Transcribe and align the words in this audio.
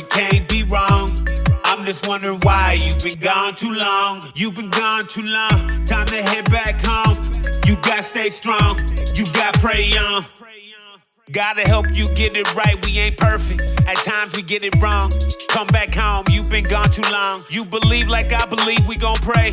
It 0.00 0.08
can't 0.08 0.48
be 0.48 0.62
wrong. 0.62 1.10
I'm 1.62 1.84
just 1.84 2.08
wondering 2.08 2.38
why 2.40 2.80
you've 2.82 3.04
been 3.04 3.18
gone 3.18 3.54
too 3.54 3.74
long. 3.74 4.32
You've 4.34 4.54
been 4.54 4.70
gone 4.70 5.04
too 5.04 5.20
long. 5.20 5.84
Time 5.84 6.06
to 6.06 6.22
head 6.22 6.50
back 6.50 6.82
home. 6.82 7.14
You 7.66 7.76
gotta 7.82 8.02
stay 8.02 8.30
strong. 8.30 8.80
You 9.14 9.26
gotta 9.34 9.58
pray 9.58 9.92
on. 9.98 10.24
Gotta 11.32 11.68
help 11.68 11.84
you 11.92 12.08
get 12.14 12.34
it 12.34 12.48
right. 12.54 12.82
We 12.86 12.98
ain't 12.98 13.18
perfect. 13.18 13.60
At 13.86 13.98
times 13.98 14.34
we 14.34 14.40
get 14.40 14.62
it 14.62 14.74
wrong. 14.82 15.12
Come 15.50 15.66
back 15.66 15.94
home. 15.94 16.24
You've 16.30 16.48
been 16.48 16.64
gone 16.64 16.90
too 16.90 17.04
long. 17.12 17.44
You 17.50 17.66
believe 17.66 18.08
like 18.08 18.32
I 18.32 18.46
believe. 18.46 18.88
We 18.88 18.96
gon' 18.96 19.16
pray. 19.16 19.52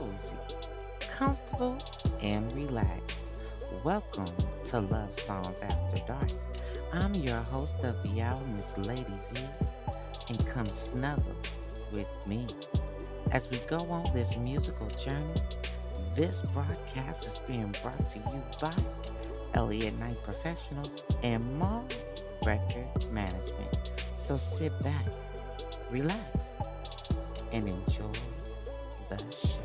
Cozy, 0.00 0.58
comfortable, 0.98 1.78
and 2.20 2.56
relaxed. 2.56 3.28
Welcome 3.84 4.32
to 4.64 4.80
Love 4.80 5.20
Songs 5.20 5.56
After 5.62 6.00
Dark. 6.04 6.30
I'm 6.92 7.14
your 7.14 7.38
host 7.38 7.76
of 7.84 8.02
the 8.02 8.22
hour, 8.22 8.42
Miss 8.56 8.76
Lady 8.76 9.04
V, 9.32 9.42
and 10.30 10.44
come 10.48 10.68
snuggle 10.70 11.36
with 11.92 12.08
me. 12.26 12.44
As 13.30 13.48
we 13.50 13.58
go 13.68 13.88
on 13.88 14.12
this 14.12 14.36
musical 14.36 14.88
journey, 14.90 15.40
this 16.16 16.42
broadcast 16.52 17.24
is 17.26 17.38
being 17.46 17.72
brought 17.80 18.10
to 18.10 18.18
you 18.18 18.42
by 18.60 18.74
Elliott 19.54 19.96
Knight 20.00 20.20
Professionals 20.24 20.90
and 21.22 21.56
Mall 21.56 21.84
Record 22.44 23.12
Management. 23.12 23.92
So 24.16 24.38
sit 24.38 24.72
back, 24.82 25.06
relax, 25.88 26.56
and 27.52 27.68
enjoy 27.68 28.10
the 29.08 29.18
show. 29.30 29.63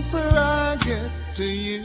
Closer 0.00 0.30
I 0.34 0.76
get 0.76 1.10
to 1.34 1.44
you. 1.44 1.82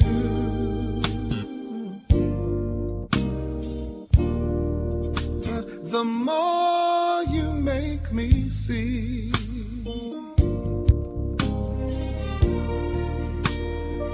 The, 5.46 5.60
the 5.84 6.04
more 6.06 7.24
you 7.24 7.52
make 7.52 8.14
me 8.14 8.50
see. 8.50 9.32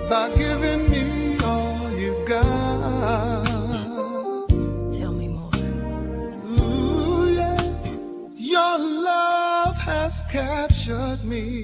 By 0.10 0.32
giving 0.36 0.90
me 0.90 1.38
all 1.44 1.92
you've 1.92 2.26
got. 2.28 3.46
Tell 4.98 5.12
me 5.12 5.28
more. 5.28 5.52
Ooh, 6.58 7.34
yeah. 7.36 7.62
Your 8.36 8.80
love 8.80 9.78
has 9.78 10.24
captured 10.32 11.24
me. 11.24 11.61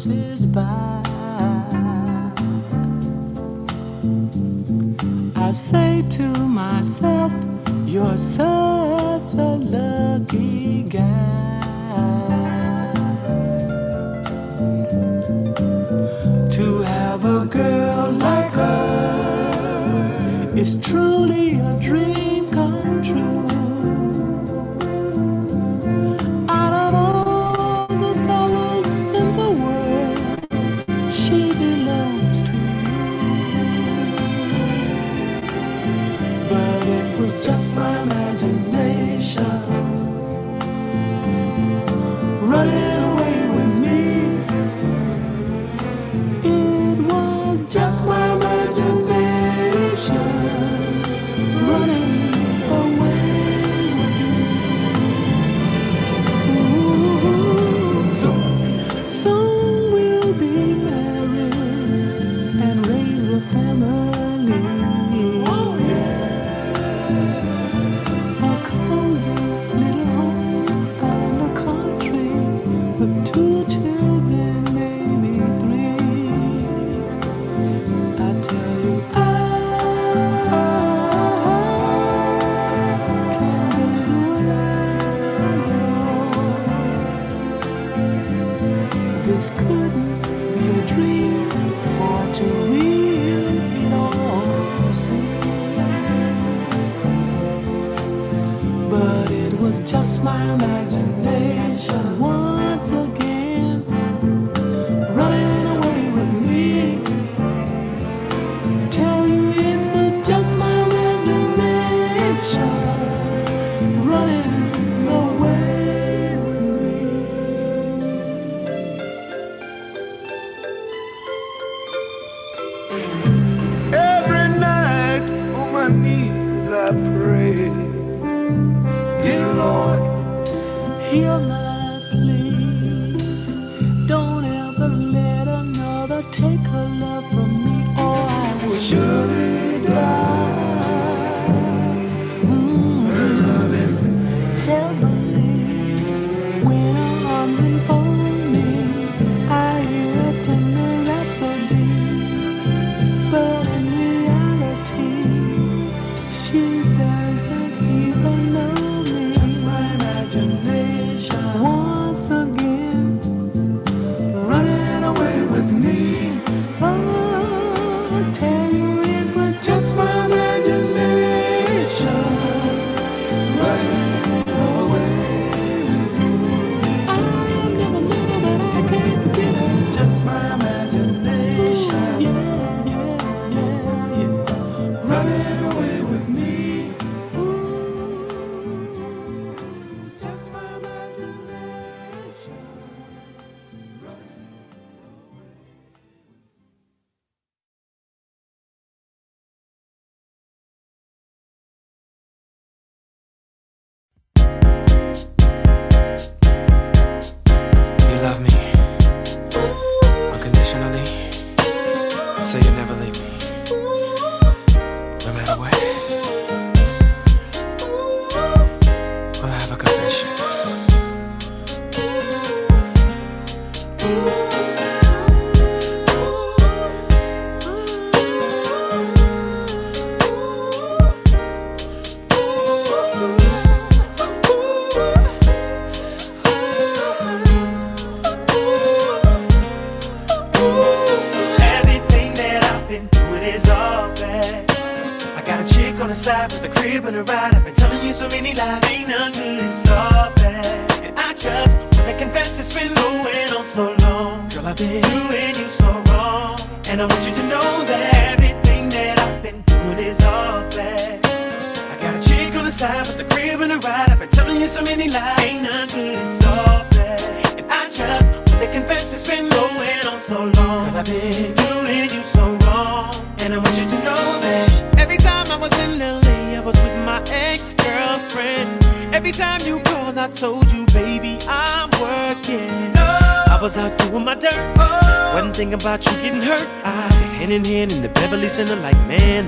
She 0.00 0.49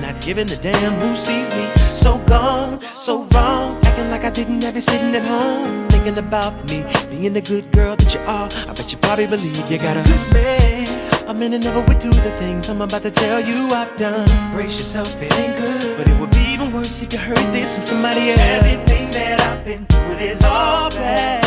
not 0.03 0.19
giving 0.19 0.51
a 0.51 0.57
damn 0.57 0.93
who 0.99 1.15
sees 1.15 1.49
me. 1.51 1.65
So 1.87 2.17
gone, 2.27 2.81
so 2.81 3.23
wrong. 3.33 3.79
Acting 3.85 4.09
like 4.11 4.25
I 4.25 4.31
didn't 4.31 4.61
have 4.63 4.75
you 4.75 4.81
sitting 4.81 5.15
at 5.15 5.23
home. 5.23 5.87
Thinking 5.87 6.17
about 6.17 6.53
me, 6.69 6.83
being 7.09 7.31
the 7.31 7.41
good 7.41 7.71
girl 7.71 7.95
that 7.95 8.13
you 8.13 8.19
are. 8.21 8.49
I 8.69 8.73
bet 8.73 8.91
you 8.91 8.97
probably 8.97 9.27
believe 9.27 9.55
you 9.71 9.77
got 9.77 9.95
a 9.95 10.03
good 10.03 10.33
man. 10.33 11.29
A 11.29 11.33
man 11.33 11.51
that 11.51 11.63
never 11.63 11.79
would 11.79 11.99
do 11.99 12.09
the 12.09 12.35
things 12.37 12.69
I'm 12.69 12.81
about 12.81 13.03
to 13.03 13.11
tell 13.11 13.39
you 13.39 13.69
I've 13.71 13.95
done. 13.95 14.27
Brace 14.51 14.77
yourself, 14.77 15.21
it 15.21 15.33
ain't 15.39 15.55
good. 15.57 15.97
But 15.97 16.05
it 16.11 16.19
would 16.19 16.31
be 16.31 16.43
even 16.53 16.73
worse 16.73 17.01
if 17.01 17.13
you 17.13 17.19
heard 17.19 17.47
this 17.55 17.75
from 17.75 17.83
somebody 17.83 18.31
else. 18.31 18.41
Everything 18.41 19.09
that 19.11 19.39
I've 19.39 19.63
been 19.63 19.85
doing 19.85 20.19
is 20.19 20.43
all 20.43 20.89
bad. 20.89 21.45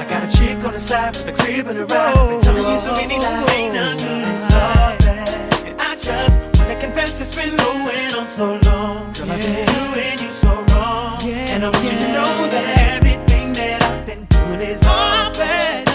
I 0.00 0.04
got 0.08 0.24
a 0.24 0.30
chick 0.34 0.56
on 0.64 0.72
the 0.72 0.80
side 0.80 1.12
with 1.14 1.28
a 1.28 1.32
crib 1.32 1.66
and 1.66 1.78
a 1.78 1.84
ride. 1.84 2.14
Been 2.30 2.40
telling 2.40 2.72
you 2.72 2.78
so 2.78 2.94
many 2.94 3.18
lies, 3.18 3.50
ain't 3.50 3.74
none 3.74 3.98
good, 3.98 4.28
it's 4.32 4.54
all 4.54 4.96
bad. 5.04 5.66
And 5.66 5.78
I 5.78 5.94
just 5.96 6.51
confess 6.82 7.20
it's 7.20 7.36
been 7.36 7.54
going 7.56 8.12
on 8.18 8.28
so 8.28 8.58
long. 8.66 9.12
Girl, 9.12 9.30
I've 9.30 9.40
been 9.40 9.66
doing 9.78 10.18
you 10.18 10.32
so 10.34 10.50
wrong. 10.74 11.22
And 11.22 11.64
I 11.64 11.70
want 11.70 11.84
you 11.84 11.96
to 12.04 12.08
know 12.16 12.32
that 12.54 12.66
everything 12.90 13.52
that 13.52 13.78
I've 13.84 14.04
been 14.04 14.24
doing 14.24 14.60
is 14.60 14.82
all 14.82 15.30
bad. 15.30 15.88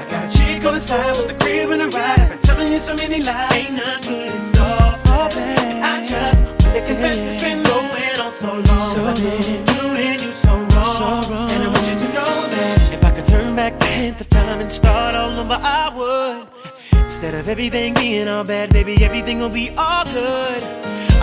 I 0.00 0.04
got 0.10 0.28
a 0.28 0.30
chick 0.36 0.62
on 0.66 0.74
the 0.74 0.80
side 0.80 1.16
with 1.16 1.32
a 1.34 1.38
crib 1.42 1.70
and 1.70 1.80
a 1.80 1.88
ride. 1.88 2.20
I've 2.20 2.28
been 2.28 2.38
telling 2.40 2.70
you 2.70 2.78
so 2.78 2.94
many 2.96 3.22
lies, 3.22 3.54
ain't 3.54 3.72
none 3.72 4.02
good, 4.02 4.32
it's 4.36 4.60
all 4.60 5.00
bad. 5.08 5.58
And 5.64 5.82
I 5.82 5.96
just 6.04 6.44
wanna 6.62 6.82
confess 6.86 7.16
it's 7.28 7.42
been 7.42 7.62
going 7.62 8.20
on 8.20 8.32
so 8.34 8.52
long. 8.52 8.80
So 8.92 8.98
I've 9.08 9.16
been 9.16 9.64
doing 9.80 10.20
you 10.20 10.32
so 10.44 10.52
wrong. 10.52 11.24
And 11.52 11.62
I 11.64 11.68
want 11.72 11.86
you 11.88 11.96
to 12.04 12.08
know 12.12 12.34
that 12.52 12.92
if 12.92 13.02
I 13.02 13.10
could 13.12 13.24
turn 13.24 13.56
back 13.56 13.78
the 13.78 13.86
hands 13.86 14.20
of 14.20 14.28
time 14.28 14.60
and 14.60 14.70
start 14.70 15.14
all 15.14 15.38
over, 15.40 15.58
I 15.58 15.88
would. 15.96 16.48
Instead 17.08 17.32
of 17.32 17.48
everything 17.48 17.94
being 17.94 18.28
all 18.28 18.44
bad, 18.44 18.70
baby, 18.70 19.02
everything 19.02 19.38
will 19.38 19.48
be 19.48 19.70
all 19.78 20.04
good. 20.04 20.62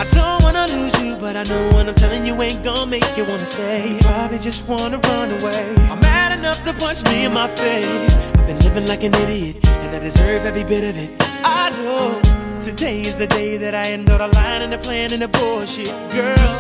I 0.01 0.06
don't 0.10 0.42
wanna 0.42 0.65
lose 0.65 1.00
you, 1.00 1.15
but 1.15 1.38
I 1.38 1.44
know 1.44 1.70
what 1.74 1.88
I'm 1.88 1.94
telling 1.94 2.25
you 2.25 2.42
ain't 2.42 2.63
gonna 2.63 2.89
make 2.89 3.15
you 3.15 3.24
wanna 3.24 3.46
stay. 3.46 3.94
You 3.94 4.00
probably 4.00 4.39
just 4.39 4.68
wanna 4.68 4.98
run 4.98 5.30
away. 5.30 5.75
I'm 5.92 6.00
mad 6.00 6.39
enough 6.39 6.63
to 6.63 6.74
punch 6.74 7.04
me 7.06 7.25
in 7.25 7.34
my 7.34 7.48
face. 7.50 8.15
I've 8.15 8.48
been 8.48 8.60
living 8.62 8.88
like 8.88 9.04
an 9.04 9.13
idiot, 9.13 9.58
and 9.84 9.96
I 9.96 10.00
deserve 10.00 10.44
every 10.44 10.63
bit 10.63 10.84
of 10.89 10.98
it. 10.98 11.12
I 11.44 11.70
know 11.84 12.20
today 12.60 13.01
is 13.01 13.15
the 13.15 13.27
day 13.27 13.58
that 13.58 13.75
I 13.75 13.92
end 13.92 14.10
all 14.10 14.18
the 14.18 14.27
lying 14.27 14.63
and 14.63 14.74
the 14.74 14.80
plan 14.80 15.13
and 15.13 15.22
the 15.22 15.27
bullshit, 15.27 15.94
girl. 16.18 16.51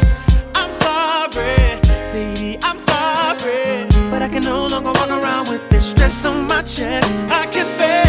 I'm 0.53 0.71
sorry, 0.71 1.81
baby, 2.13 2.59
I'm 2.61 2.77
sorry, 2.77 3.87
but 4.11 4.21
I 4.21 4.29
can 4.29 4.43
no 4.43 4.67
longer 4.67 4.91
walk 4.91 5.09
around 5.09 5.49
with 5.49 5.67
this 5.71 5.89
stress 5.89 6.23
on 6.25 6.45
my 6.45 6.61
chest. 6.61 7.11
I 7.31 7.45
confess. 7.47 8.04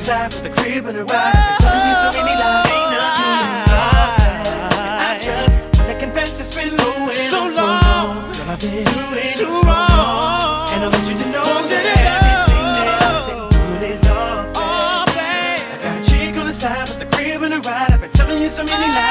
Chick 0.00 0.12
on 0.12 0.24
the 0.24 0.32
side 0.32 0.32
with 0.34 0.46
a 0.46 0.62
crib 0.62 0.86
and 0.86 0.98
a 0.98 1.04
ride. 1.04 1.34
I've 1.34 1.60
been 1.60 1.68
telling 1.68 1.88
you 1.88 1.96
so 2.00 2.08
many 2.16 2.34
lies. 2.40 2.66
Ain't 2.70 2.90
nothing 2.96 3.32
is. 3.40 3.70
And 4.80 5.00
I 5.00 5.18
just 5.20 5.54
wanna 5.78 5.98
confess 5.98 6.40
it's 6.40 6.54
been 6.54 6.76
going 6.76 7.10
So 7.10 7.44
on 7.44 7.54
long. 7.54 8.32
Girl, 8.32 8.50
I've 8.50 8.60
been 8.60 8.84
doing 8.84 9.28
Too 9.28 9.44
so 9.44 9.62
wrong. 9.66 10.68
And 10.72 10.84
I 10.84 10.88
want 10.88 11.06
you 11.08 11.16
to 11.16 11.26
know 11.30 11.42
Want 11.42 11.68
you 11.68 11.76
that 11.76 11.84
to 11.84 12.00
everything 12.00 12.70
that. 12.76 13.02
I've 13.02 13.26
been 13.28 13.78
doing 13.78 13.92
is 13.92 14.02
all 14.08 14.46
bad. 14.52 14.56
Oh, 14.56 15.04
babe. 15.16 15.62
I 15.72 15.76
got 15.84 15.94
a 16.00 16.10
chick 16.10 16.36
on 16.36 16.46
the 16.46 16.52
side 16.52 16.88
with 16.88 17.06
a 17.06 17.08
crib 17.16 17.42
and 17.42 17.54
a 17.54 17.60
ride. 17.60 17.90
I've 17.92 18.00
been 18.00 18.10
telling 18.10 18.40
you 18.42 18.48
so 18.48 18.64
many 18.64 18.88
ah. 18.88 18.96
lies. 18.96 19.09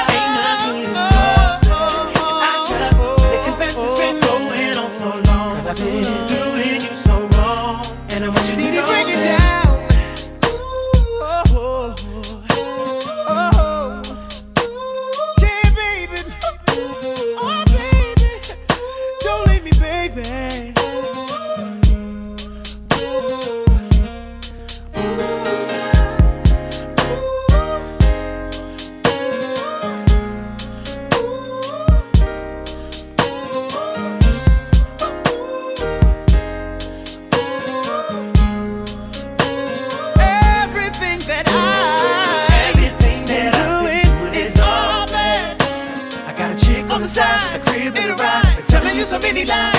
Been 49.21 49.35
telling 49.45 49.73
you 49.73 49.78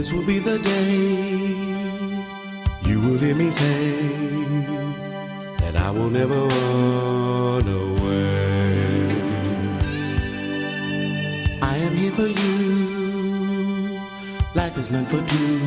This 0.00 0.14
will 0.14 0.24
be 0.24 0.38
the 0.38 0.58
day 0.58 0.96
you 2.88 3.02
will 3.02 3.18
hear 3.18 3.34
me 3.34 3.50
say 3.50 3.92
that 5.58 5.76
I 5.76 5.90
will 5.90 6.08
never 6.08 6.40
run 6.40 7.68
away. 7.68 8.80
I 11.60 11.76
am 11.76 11.94
here 11.94 12.12
for 12.12 12.28
you. 12.28 14.00
Life 14.54 14.78
is 14.78 14.90
meant 14.90 15.06
for 15.06 15.20
two. 15.32 15.58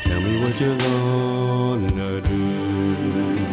Tell 0.00 0.20
me 0.22 0.40
what 0.42 0.58
you're 0.58 0.78
gonna 0.78 2.22
do. 2.22 3.45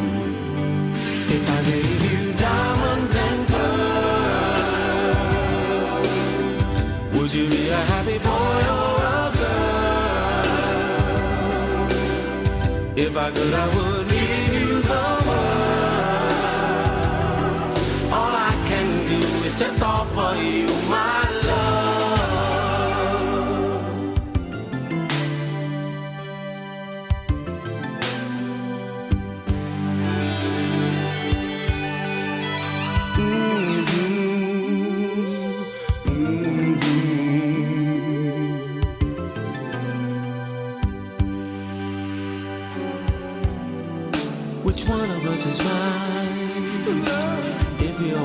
If 13.14 13.20
I 13.20 13.30
could, 13.30 13.54
I 13.54 13.76
would 13.76 13.93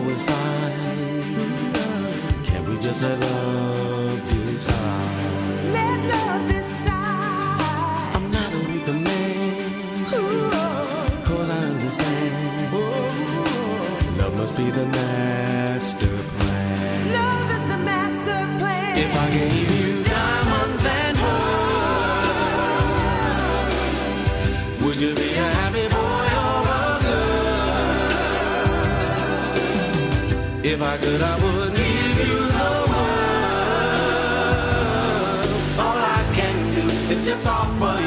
always 0.08 0.24
fight, 0.24 0.74
can 2.44 2.64
we 2.68 2.78
just 2.78 3.02
let 3.02 3.27
If 30.78 30.84
I 30.84 30.96
could, 30.96 31.20
I 31.20 31.34
would 31.42 31.74
give 31.74 32.18
you 32.22 32.38
the 32.58 32.70
world. 32.86 33.18
All 35.76 35.98
I 35.98 36.22
can 36.32 36.54
do 36.72 36.86
is 37.12 37.26
just 37.26 37.48
offer 37.48 37.97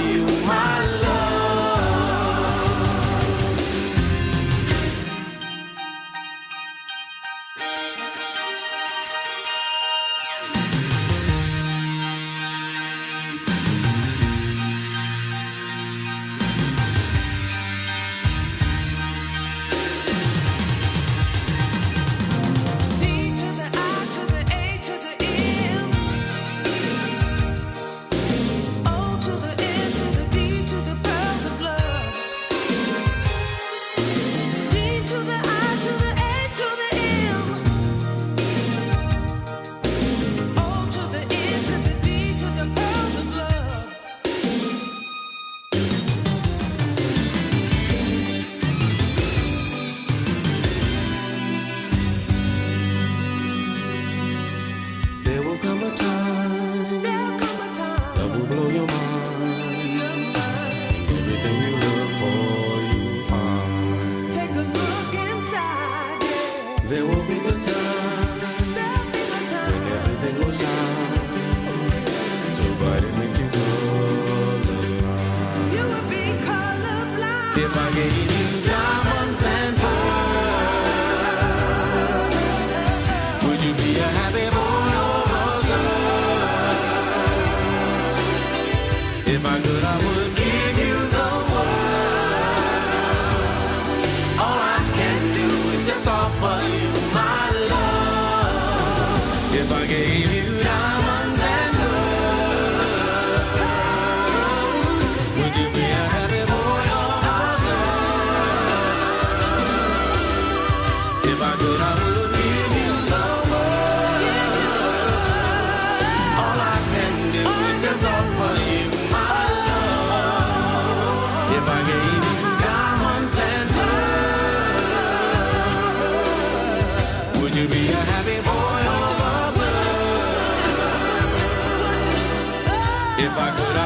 If 133.23 133.37
I 133.37 133.51
could, 133.51 133.80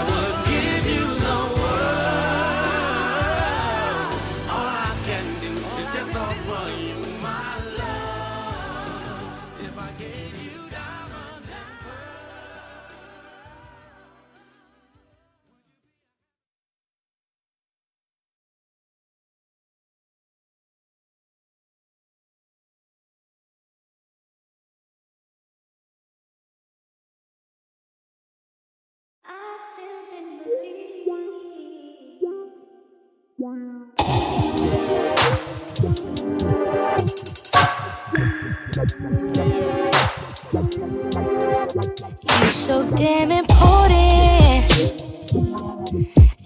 You 40.55 42.47
so 42.53 42.89
damn 42.95 43.29
important. 43.29 44.71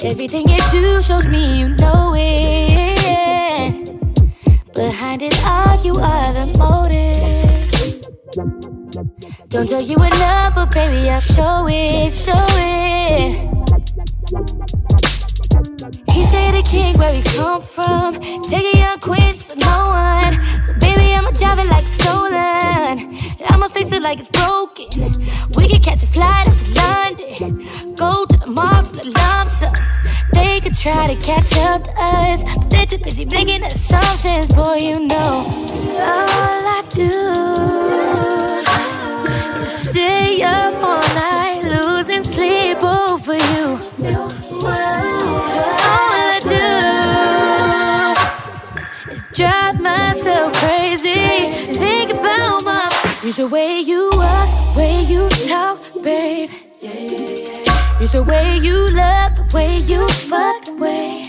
Everything 0.03 0.47
you 0.47 0.57
do 0.71 0.99
shows 1.03 1.27
me 1.27 1.59
you 1.59 1.69
know 1.75 2.15
it. 2.15 3.93
Behind 4.73 5.21
it 5.21 5.39
all, 5.45 5.77
you 5.83 5.93
are 6.01 6.33
the 6.33 6.47
motive. 6.57 7.45
Don't 9.49 9.69
tell 9.69 9.83
you 9.83 9.97
enough, 9.97 10.55
but 10.55 10.73
baby, 10.73 11.07
I'll 11.07 11.19
show 11.19 11.67
it, 11.69 12.11
show 12.11 12.33
it. 12.33 13.49
He 16.29 16.35
say 16.35 16.51
the 16.51 16.61
king 16.61 16.95
where 16.99 17.11
we 17.11 17.21
come 17.23 17.61
from. 17.61 18.19
Take 18.43 18.75
a 18.75 18.77
young 18.77 18.99
queen 18.99 19.31
to 19.31 19.55
no 19.65 19.89
one. 19.89 20.61
So 20.61 20.73
baby, 20.73 21.13
I'ma 21.13 21.31
drive 21.31 21.57
it 21.57 21.65
like 21.65 21.81
it's 21.81 21.97
stolen. 21.97 23.17
I'ma 23.49 23.67
fix 23.69 23.91
it 23.91 24.03
like 24.03 24.19
it's 24.19 24.29
broken. 24.29 24.89
We 25.57 25.67
can 25.67 25.81
catch 25.81 26.03
a 26.03 26.07
flight 26.07 26.47
up 26.47 26.53
to 26.53 26.71
London. 26.81 27.95
Go 27.95 28.25
to 28.25 28.37
the 28.37 28.45
mall 28.45 28.83
for 28.83 28.97
the 28.97 29.09
lump 29.17 29.49
sum. 29.49 29.73
They 30.33 30.61
could 30.61 30.75
try 30.75 31.07
to 31.07 31.15
catch 31.15 31.57
up 31.57 31.85
to 31.85 31.91
us, 31.97 32.43
but 32.43 32.69
they're 32.69 32.85
too 32.85 32.99
busy 32.99 33.25
making 33.25 33.63
assumptions. 33.63 34.53
Boy, 34.53 34.77
you 34.81 35.07
know 35.07 35.45
all 35.97 36.63
I 36.77 36.83
do 36.89 37.09
is 39.63 39.71
stay 39.89 40.43
up 40.43 40.75
all 40.75 41.01
night, 41.15 41.63
losing 41.63 42.23
sleep 42.23 42.83
over 42.83 43.33
you. 43.33 43.79
All 44.63 45.08
drive 49.39 49.79
myself 49.79 50.51
crazy. 50.55 51.13
Think 51.71 52.11
about 52.11 52.65
my. 52.65 52.89
Use 53.23 53.37
the 53.37 53.47
way 53.47 53.79
you 53.79 54.09
walk, 54.13 54.75
way 54.75 55.01
you 55.03 55.29
talk, 55.47 55.79
babe. 56.03 56.49
Use 58.01 58.11
the 58.11 58.23
way 58.23 58.57
you 58.57 58.85
love, 58.87 59.37
the 59.37 59.45
way 59.55 59.77
you 59.77 60.05
fuck, 60.09 60.65
the 60.65 60.75
way. 60.75 61.23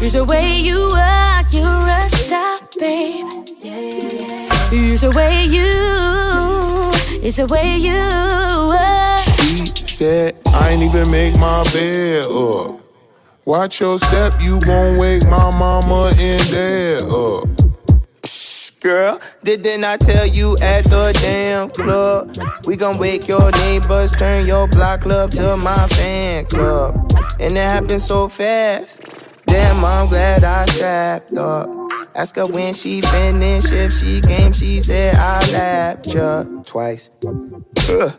Use 0.00 0.12
the 0.12 0.24
way 0.26 0.48
you 0.60 0.88
are, 0.94 1.42
you're 1.50 1.86
a 1.98 2.08
star, 2.08 2.60
babe. 2.78 3.26
Use 4.72 5.00
the 5.00 5.12
way 5.16 5.46
you, 5.46 5.70
it's 7.20 7.38
the 7.38 7.46
way 7.50 7.76
you 7.78 7.98
are. 7.98 9.18
She 9.74 9.84
said, 9.84 10.36
I 10.54 10.70
ain't 10.70 10.82
even 10.82 11.10
make 11.10 11.36
my 11.40 11.64
bed 11.72 12.26
up. 12.26 12.79
Watch 13.50 13.80
your 13.80 13.98
step, 13.98 14.34
you 14.40 14.60
gon' 14.60 14.96
wake 14.96 15.26
my 15.26 15.50
mama 15.58 16.12
and 16.16 16.50
dad 16.52 17.02
up. 17.02 17.48
Girl, 18.80 19.20
didn't 19.42 19.82
I 19.82 19.96
tell 19.96 20.24
you 20.24 20.52
at 20.62 20.84
the 20.84 21.10
damn 21.20 21.68
club? 21.70 22.32
We 22.68 22.76
gon' 22.76 22.96
wake 22.98 23.26
your 23.26 23.50
neighbors, 23.66 24.12
turn 24.12 24.46
your 24.46 24.68
block 24.68 25.00
club 25.00 25.32
to 25.32 25.56
my 25.56 25.84
fan 25.88 26.46
club. 26.46 26.94
And 27.40 27.50
it 27.50 27.72
happened 27.72 28.00
so 28.00 28.28
fast. 28.28 29.02
Damn, 29.46 29.84
I'm 29.84 30.06
glad 30.06 30.44
I 30.44 30.66
strapped 30.66 31.36
up. 31.36 31.68
Ask 32.14 32.36
her 32.36 32.46
when 32.46 32.72
she 32.72 33.00
finished, 33.00 33.72
if 33.72 33.92
she 33.92 34.20
came, 34.20 34.52
she 34.52 34.80
said 34.80 35.16
I 35.16 35.50
lapped 35.50 36.06
ya 36.06 36.44
twice. 36.64 37.10
Ugh. 37.88 38.12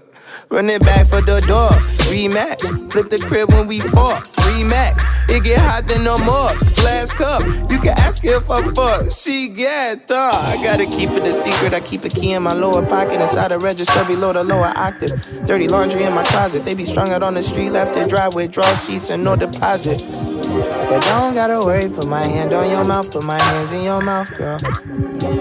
Run 0.50 0.70
it 0.70 0.82
back 0.82 1.08
for 1.08 1.22
the 1.22 1.40
door, 1.48 1.70
rematch. 2.12 2.62
Flip 2.92 3.10
the 3.10 3.18
crib 3.18 3.50
when 3.54 3.68
we 3.68 3.80
fought, 3.80 4.24
remax. 4.52 5.04
It 5.34 5.46
get 5.46 5.62
hot 5.62 5.88
then 5.88 6.04
no 6.04 6.18
more. 6.18 6.52
Glass 6.76 7.10
cup, 7.10 7.42
you 7.72 7.80
can 7.80 7.98
ask 8.00 8.26
if 8.26 8.50
I 8.50 8.62
fuck. 8.74 9.12
She 9.12 9.48
get 9.48 10.08
thought. 10.08 10.36
I 10.36 10.62
gotta 10.62 10.86
keep 10.86 11.10
it 11.12 11.24
a 11.24 11.32
secret. 11.32 11.74
I 11.74 11.80
keep 11.80 12.04
a 12.04 12.10
key 12.10 12.34
in 12.34 12.44
my 12.44 12.54
lower 12.54 12.86
pocket, 12.86 13.22
inside 13.22 13.52
the 13.52 13.60
register 13.60 14.04
below 14.06 14.34
the 14.34 14.44
lower 14.44 14.74
octave. 14.76 15.22
Dirty 15.46 15.68
laundry 15.70 16.04
in 16.04 16.14
my 16.14 16.24
closet. 16.24 16.66
They 16.66 16.76
be 16.76 16.84
strung 16.84 17.10
out 17.12 17.24
on 17.24 17.36
the 17.36 17.44
street, 17.44 17.70
left 17.70 17.96
it 17.96 18.10
dry 18.10 18.28
with 18.36 18.52
draw 18.52 18.76
sheets 18.76 19.10
and 19.10 19.24
no 19.24 19.38
deposit. 19.38 20.04
But 20.08 21.02
don't 21.04 21.34
gotta 21.34 21.66
worry, 21.66 21.88
put 21.90 22.08
my 22.08 22.28
hand 22.28 22.52
on 22.52 22.70
your 22.70 22.84
mouth, 22.84 23.10
put 23.10 23.24
my 23.24 23.40
hands 23.42 23.72
in 23.72 23.84
your 23.84 24.02
mouth, 24.02 24.30
girl. 24.38 24.58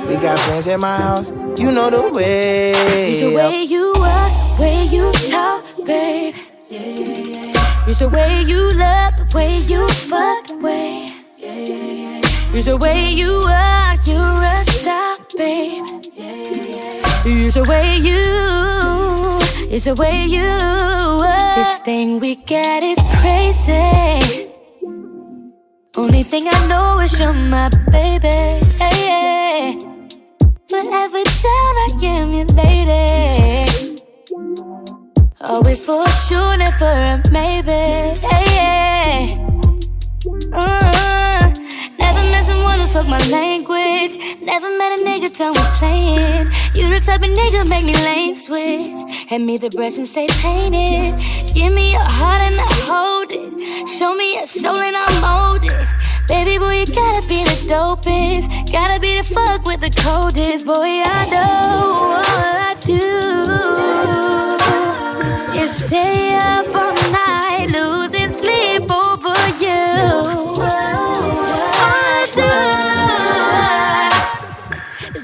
We 0.06 0.14
got 0.16 0.38
plans 0.38 0.68
at 0.68 0.80
my 0.80 0.96
house, 0.98 1.30
you 1.58 1.72
know 1.72 1.90
the 1.90 2.12
way. 2.14 2.70
It's 2.70 3.20
the 3.22 3.34
way 3.34 3.62
you 3.64 3.92
walk, 3.96 4.58
way 4.60 4.84
you 4.84 5.10
talk, 5.30 5.64
babe. 5.84 7.29
It's 7.90 7.98
the 7.98 8.08
way 8.08 8.42
you 8.42 8.70
love, 8.78 9.16
the 9.16 9.26
way 9.34 9.58
you 9.58 9.82
fuck, 9.88 10.46
the 10.46 10.58
way. 10.58 11.06
It's 12.54 12.66
the 12.66 12.76
way 12.76 13.00
you 13.10 13.42
are, 13.48 13.96
you're 14.06 14.40
a 14.40 14.64
star, 14.64 15.16
babe. 15.36 15.84
It's 17.26 17.54
the 17.56 17.64
way 17.68 17.96
you, 17.96 18.22
it's 19.74 19.86
the 19.86 19.94
way 19.98 20.24
you 20.24 20.46
are. 20.46 21.56
This 21.56 21.78
thing 21.78 22.20
we 22.20 22.36
got 22.36 22.84
is 22.84 23.00
crazy. 23.18 24.52
Only 25.96 26.22
thing 26.22 26.46
I 26.46 26.68
know 26.68 27.00
is 27.00 27.18
you're 27.18 27.32
my 27.32 27.70
baby. 27.90 28.28
Hey, 28.78 29.00
hey. 29.10 29.78
Whenever 30.70 31.24
down, 31.42 31.74
I 31.74 31.88
am 32.04 32.32
your 32.34 32.46
lady. 32.54 33.69
Always 35.42 35.86
for 35.86 36.06
sure, 36.06 36.54
never 36.58 36.92
a 36.92 37.22
maybe. 37.32 37.70
Hey, 37.70 38.44
hey. 38.60 39.46
Uh, 40.52 41.52
never 41.98 42.22
met 42.30 42.44
someone 42.44 42.78
who 42.78 42.86
spoke 42.86 43.08
my 43.08 43.18
language. 43.30 44.18
Never 44.42 44.68
met 44.76 45.00
a 45.00 45.02
nigga 45.02 45.34
done 45.38 45.52
with 45.52 45.72
playing. 45.78 46.50
You 46.74 46.90
the 46.90 47.00
type 47.00 47.22
of 47.22 47.30
nigga 47.30 47.66
make 47.70 47.84
me 47.86 47.94
lane 47.94 48.34
switch. 48.34 48.98
Hand 49.30 49.46
me 49.46 49.56
the 49.56 49.70
brush 49.70 49.96
and 49.96 50.06
say 50.06 50.26
paint 50.28 50.74
it. 50.76 51.54
Give 51.54 51.72
me 51.72 51.92
your 51.92 52.04
heart 52.04 52.42
and 52.42 52.56
I 52.60 52.72
hold 52.84 53.32
it. 53.32 53.88
Show 53.88 54.14
me 54.14 54.34
your 54.34 54.46
soul 54.46 54.76
and 54.76 54.94
I 54.94 55.08
mold 55.24 55.64
it. 55.64 55.88
Baby 56.28 56.58
boy, 56.58 56.80
you 56.80 56.86
gotta 56.86 57.26
be 57.26 57.42
the 57.42 57.64
dopest. 57.66 58.70
Gotta 58.70 59.00
be 59.00 59.16
the 59.16 59.24
fuck 59.24 59.64
with 59.64 59.80
the 59.80 59.90
coldest. 60.02 60.66
Boy, 60.66 61.00
I 61.02 61.30
know 61.32 62.12
all 62.12 62.56
I 62.68 62.76
do 62.78 63.89
stay 65.70 66.34
up 66.34 66.66
all 66.74 66.92
night, 67.12 67.68
losing 67.70 68.30
sleep 68.30 68.90
over 68.90 69.34
you. 69.62 69.86
All 70.26 70.66
I 71.82 72.26
do 72.32 72.50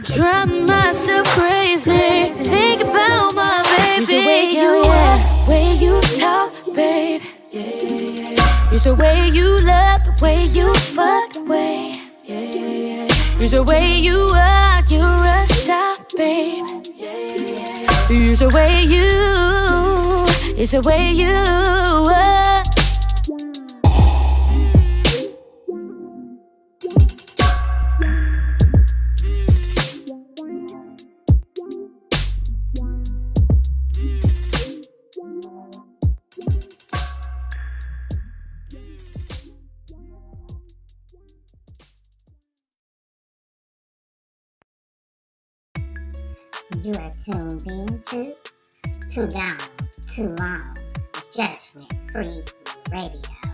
drive 0.02 0.48
myself 0.68 1.26
crazy. 1.28 2.32
Think 2.44 2.82
about 2.82 3.34
my 3.34 3.62
baby. 3.76 4.02
It's 4.02 4.10
the 4.10 4.24
way 4.24 4.44
you 4.52 4.82
yeah. 4.84 5.48
way 5.48 5.74
you 5.74 6.00
talk, 6.20 6.52
babe. 6.74 7.22
Yeah. 7.50 8.72
It's 8.72 8.84
the 8.84 8.94
way 8.94 9.28
you 9.28 9.56
love, 9.64 10.04
the 10.04 10.12
way 10.22 10.44
you 10.44 10.72
fuck, 10.74 11.32
the 11.32 11.42
way. 11.44 11.92
Yeah. 12.22 13.08
It's 13.42 13.50
the 13.52 13.62
way 13.64 13.88
you 13.98 14.28
are, 14.34 14.80
you're 14.88 15.02
a 15.02 15.46
stop, 15.46 16.06
babe. 16.16 16.64
Yeah. 16.94 18.08
It's 18.08 18.40
the 18.40 18.48
way 18.54 18.84
you. 18.84 19.75
It's 20.58 20.72
the 20.72 20.80
way 20.88 21.12
you 21.12 21.26
were. 21.26 22.62
You 46.82 46.92
are 46.94 47.10
tuned 47.24 47.66
in 47.66 48.00
to 48.00 48.34
Two 49.10 49.26
Down 49.28 49.58
to 50.14 50.22
long. 50.22 50.76
Judgment 51.34 51.92
Free 52.10 52.42
Radio. 52.90 53.45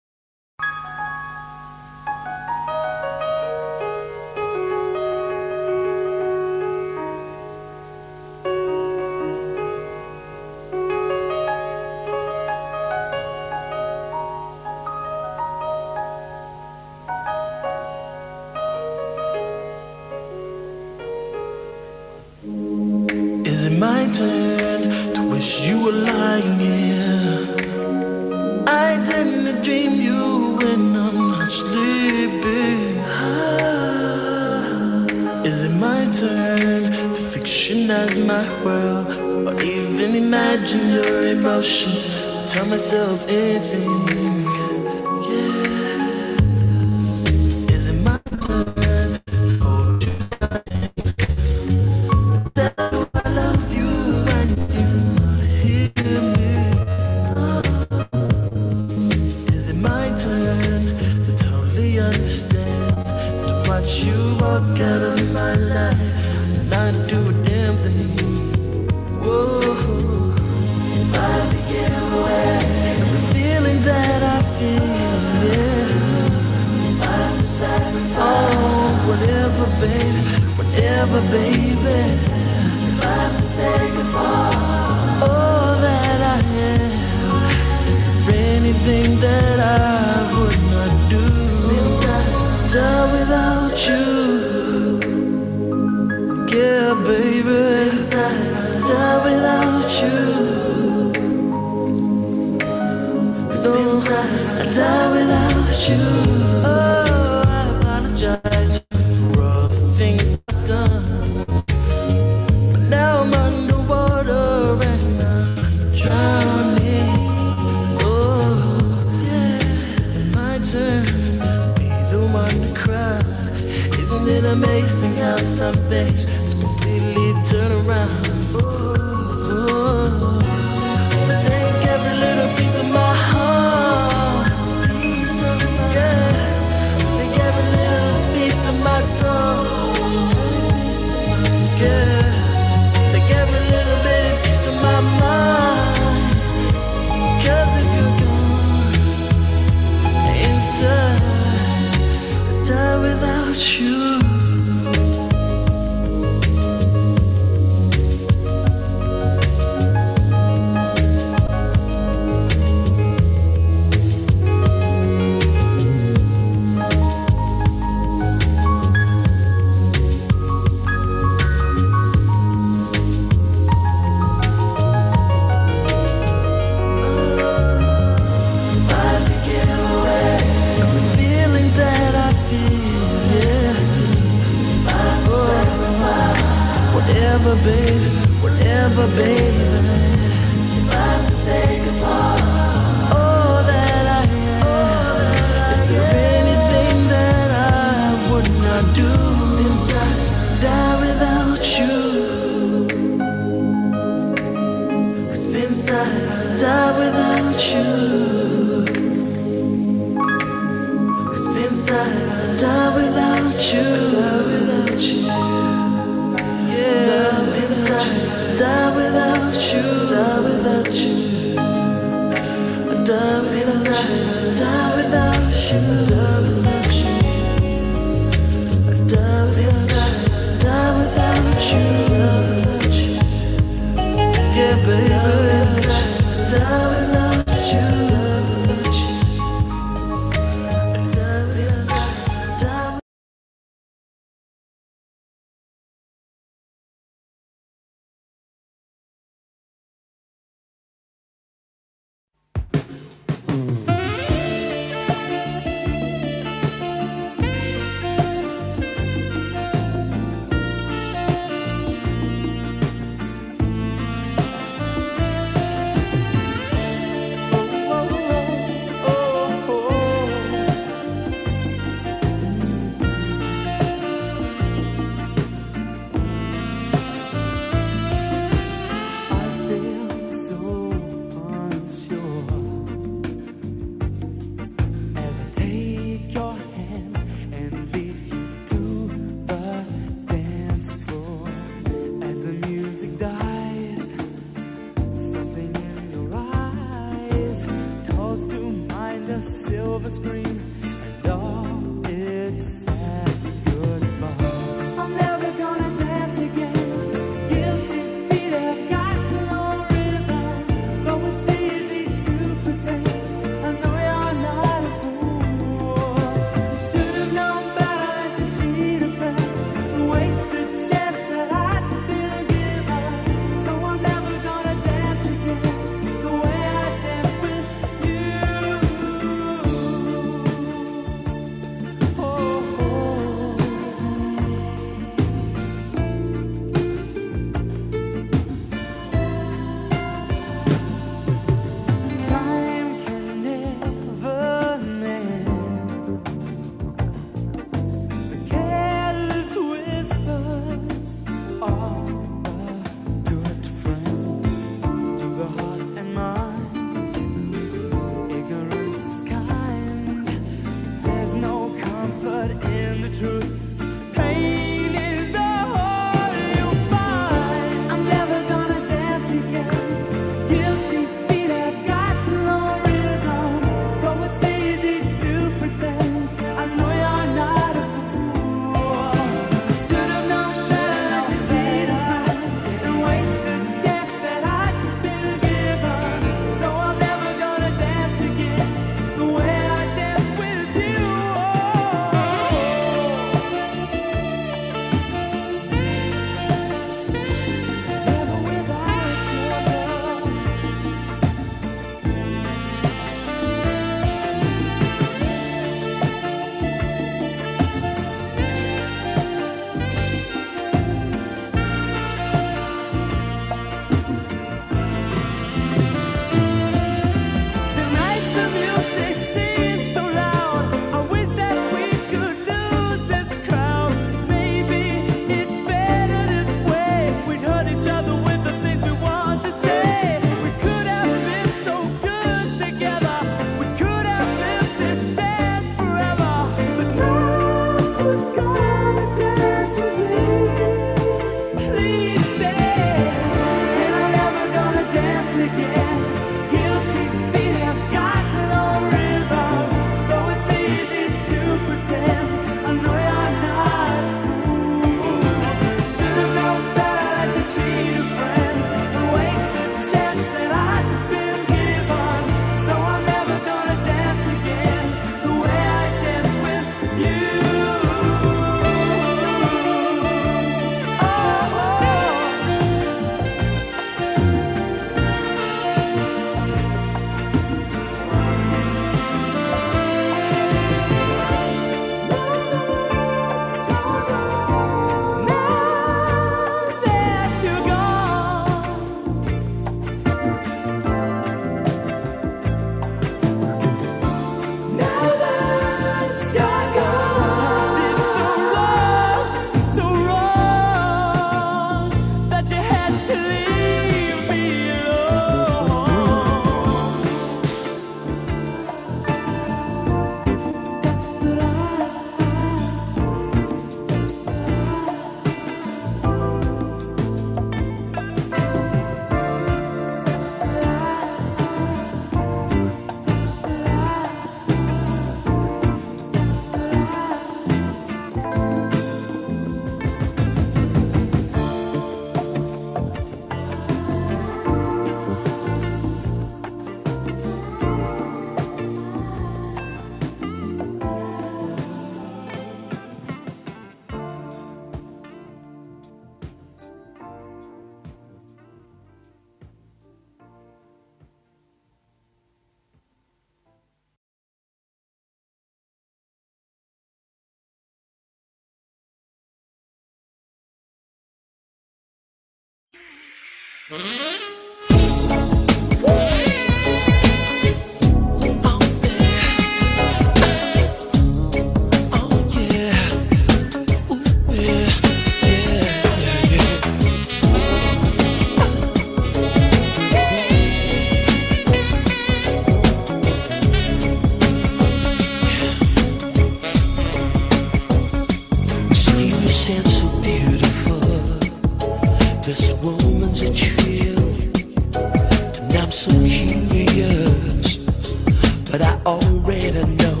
but 598.50 598.62
I 598.62 598.80
already 598.86 599.62
know 599.76 600.00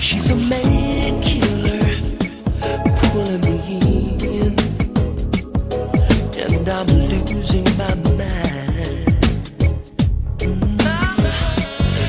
she's 0.00 0.30
a 0.30 0.34
man 0.34 1.20
killer 1.22 2.00
pulling 2.96 3.40
me 3.42 4.18
in, 4.20 4.54
and 6.42 6.68
I'm 6.68 6.86
losing 6.86 7.64
my 7.76 7.94
mind. 8.16 9.14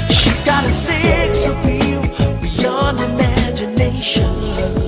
She's 0.10 0.42
got 0.44 0.64
a 0.64 0.70
sex 0.70 1.46
appeal 1.46 2.02
beyond 2.42 3.00
imagination. 3.00 4.79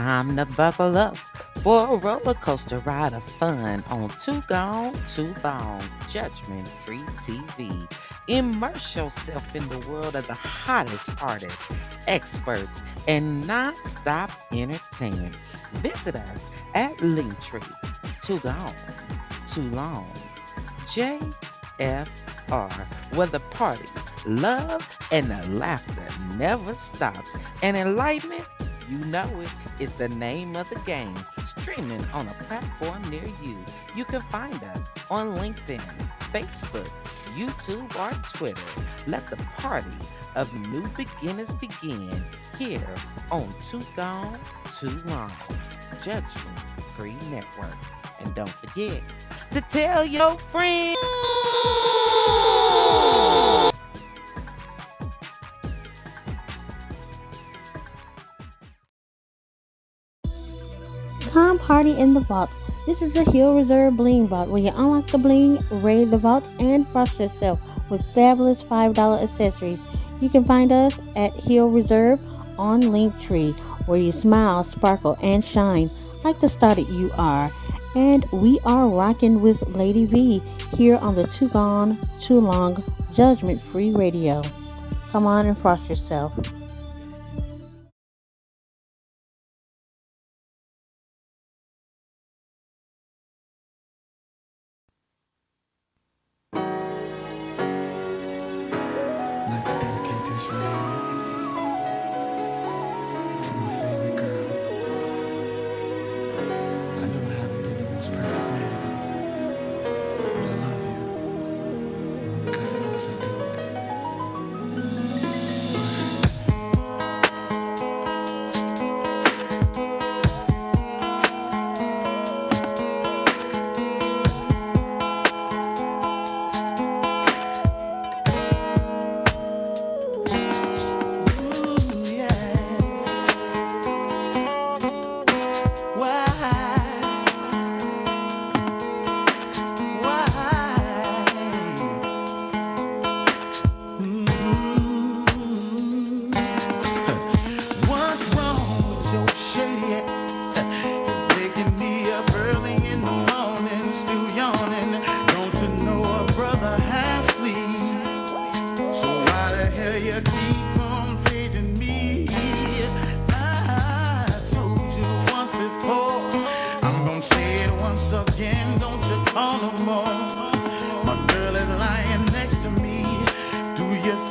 Time 0.00 0.34
to 0.34 0.44
buckle 0.56 0.98
up 0.98 1.16
for 1.62 1.94
a 1.94 1.96
roller 1.98 2.34
coaster 2.34 2.78
ride 2.78 3.12
of 3.12 3.22
fun 3.22 3.80
on 3.90 4.08
Too 4.08 4.40
Gone, 4.48 4.92
Too 5.08 5.32
Long, 5.44 5.80
Judgment 6.10 6.66
Free 6.66 6.98
TV. 6.98 7.88
Immerse 8.26 8.96
yourself 8.96 9.54
in 9.54 9.68
the 9.68 9.78
world 9.88 10.16
of 10.16 10.26
the 10.26 10.34
hottest 10.34 11.22
artists, 11.22 11.76
experts, 12.08 12.82
and 13.06 13.46
non-stop 13.46 14.32
entertainment. 14.50 15.36
Visit 15.74 16.16
us 16.16 16.50
at 16.74 16.96
Linktree. 16.96 17.62
Too 18.20 18.40
Gone, 18.40 18.74
Too 19.46 19.62
Long, 19.70 20.10
JFR, 20.88 22.04
where 23.14 23.28
the 23.28 23.38
party, 23.38 23.88
love, 24.26 24.84
and 25.12 25.30
the 25.30 25.50
laughter 25.50 26.36
never 26.36 26.74
stops. 26.74 27.30
And 27.62 27.76
enlightenment 27.76 28.44
you 28.90 28.98
know 29.06 29.28
it. 29.40 29.50
It's 29.78 29.92
the 29.92 30.08
name 30.08 30.56
of 30.56 30.68
the 30.68 30.78
game. 30.80 31.14
Streaming 31.46 32.04
on 32.12 32.26
a 32.28 32.34
platform 32.44 33.02
near 33.10 33.24
you. 33.42 33.56
You 33.96 34.04
can 34.04 34.20
find 34.22 34.54
us 34.54 34.90
on 35.10 35.36
LinkedIn, 35.36 35.80
Facebook, 36.32 36.88
YouTube, 37.34 37.94
or 37.98 38.12
Twitter. 38.36 38.62
Let 39.06 39.28
the 39.28 39.36
party 39.56 39.90
of 40.34 40.54
new 40.68 40.86
beginners 40.96 41.52
begin 41.54 42.10
here 42.58 42.94
on 43.30 43.48
Too 43.58 43.80
Gone, 43.96 44.38
Too 44.78 44.96
Long, 45.06 45.32
Judgment 46.02 46.58
Free 46.96 47.16
Network. 47.30 47.76
And 48.20 48.34
don't 48.34 48.48
forget 48.48 49.02
to 49.50 49.60
tell 49.62 50.04
your 50.04 50.38
friends. 50.38 50.98
Party 61.64 61.98
in 61.98 62.12
the 62.12 62.20
vault. 62.20 62.54
This 62.84 63.00
is 63.00 63.14
the 63.14 63.24
Hill 63.24 63.56
Reserve 63.56 63.96
Bling 63.96 64.28
Vault 64.28 64.50
where 64.50 64.60
you 64.60 64.70
unlock 64.76 65.06
the 65.06 65.16
bling, 65.16 65.58
raid 65.70 66.10
the 66.10 66.18
vault, 66.18 66.50
and 66.58 66.86
frost 66.88 67.18
yourself 67.18 67.58
with 67.88 68.04
fabulous 68.14 68.62
$5 68.62 69.22
accessories. 69.22 69.82
You 70.20 70.28
can 70.28 70.44
find 70.44 70.70
us 70.70 71.00
at 71.16 71.32
Hill 71.32 71.70
Reserve 71.70 72.20
on 72.58 72.82
Linktree 72.82 73.54
where 73.86 73.98
you 73.98 74.12
smile, 74.12 74.62
sparkle, 74.64 75.16
and 75.22 75.42
shine 75.42 75.88
like 76.22 76.38
the 76.40 76.50
star 76.50 76.74
that 76.74 76.88
you 76.90 77.10
are. 77.16 77.50
And 77.94 78.26
we 78.30 78.60
are 78.66 78.86
rocking 78.86 79.40
with 79.40 79.62
Lady 79.68 80.04
V 80.04 80.42
here 80.76 80.96
on 80.96 81.14
the 81.14 81.26
Too 81.28 81.48
Gone, 81.48 81.98
Too 82.20 82.40
Long 82.40 82.84
Judgment 83.14 83.62
Free 83.62 83.90
Radio. 83.90 84.42
Come 85.10 85.26
on 85.26 85.46
and 85.46 85.56
frost 85.56 85.88
yourself. 85.88 86.34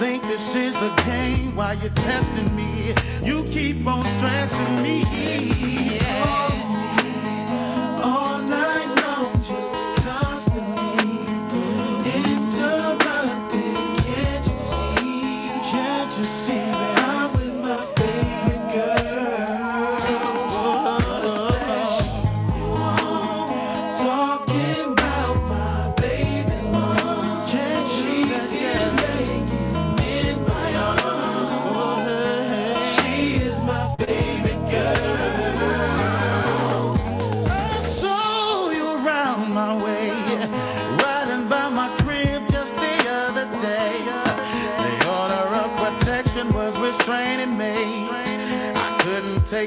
think 0.04 0.24
this 0.24 0.54
is 0.54 0.76
a 0.76 0.94
game? 1.06 1.56
Why 1.56 1.74
you 1.82 1.90
testing 1.90 2.54
me? 2.58 2.94
You 3.24 3.46
keep 3.46 3.88
on 3.88 4.04
stressing 4.18 4.82
me. 4.84 4.98
Yeah. 5.96 6.63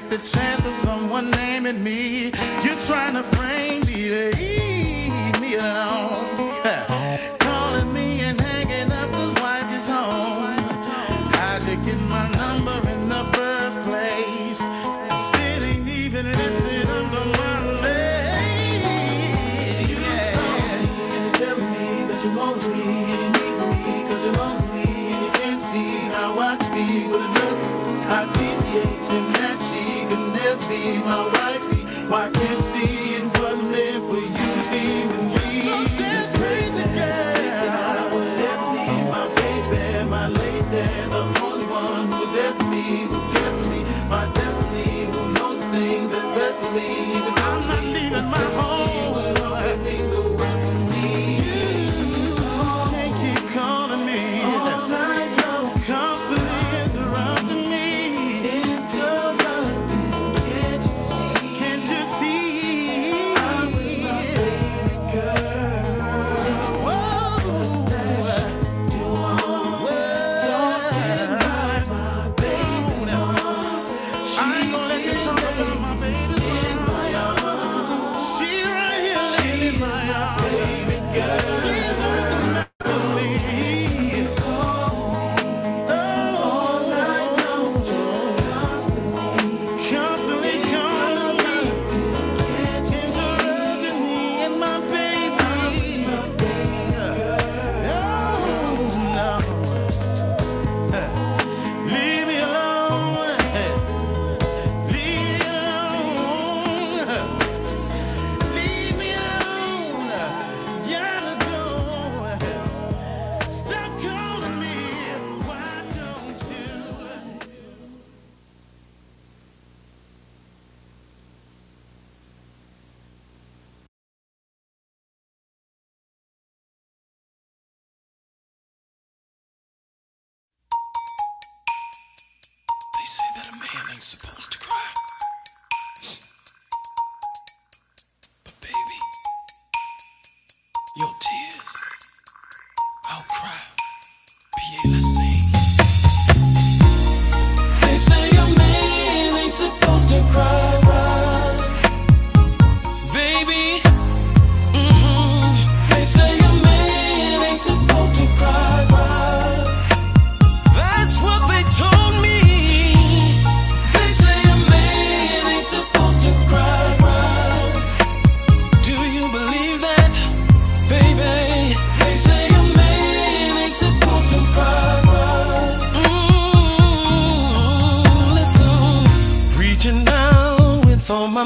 take 0.01 0.11
the 0.11 0.19
chance 0.19 0.67
of 0.67 0.75
someone 0.75 1.31
naming 1.31 1.83
me. 1.83 2.25
You're 2.63 2.81
trying 2.87 3.15
to. 3.15 3.36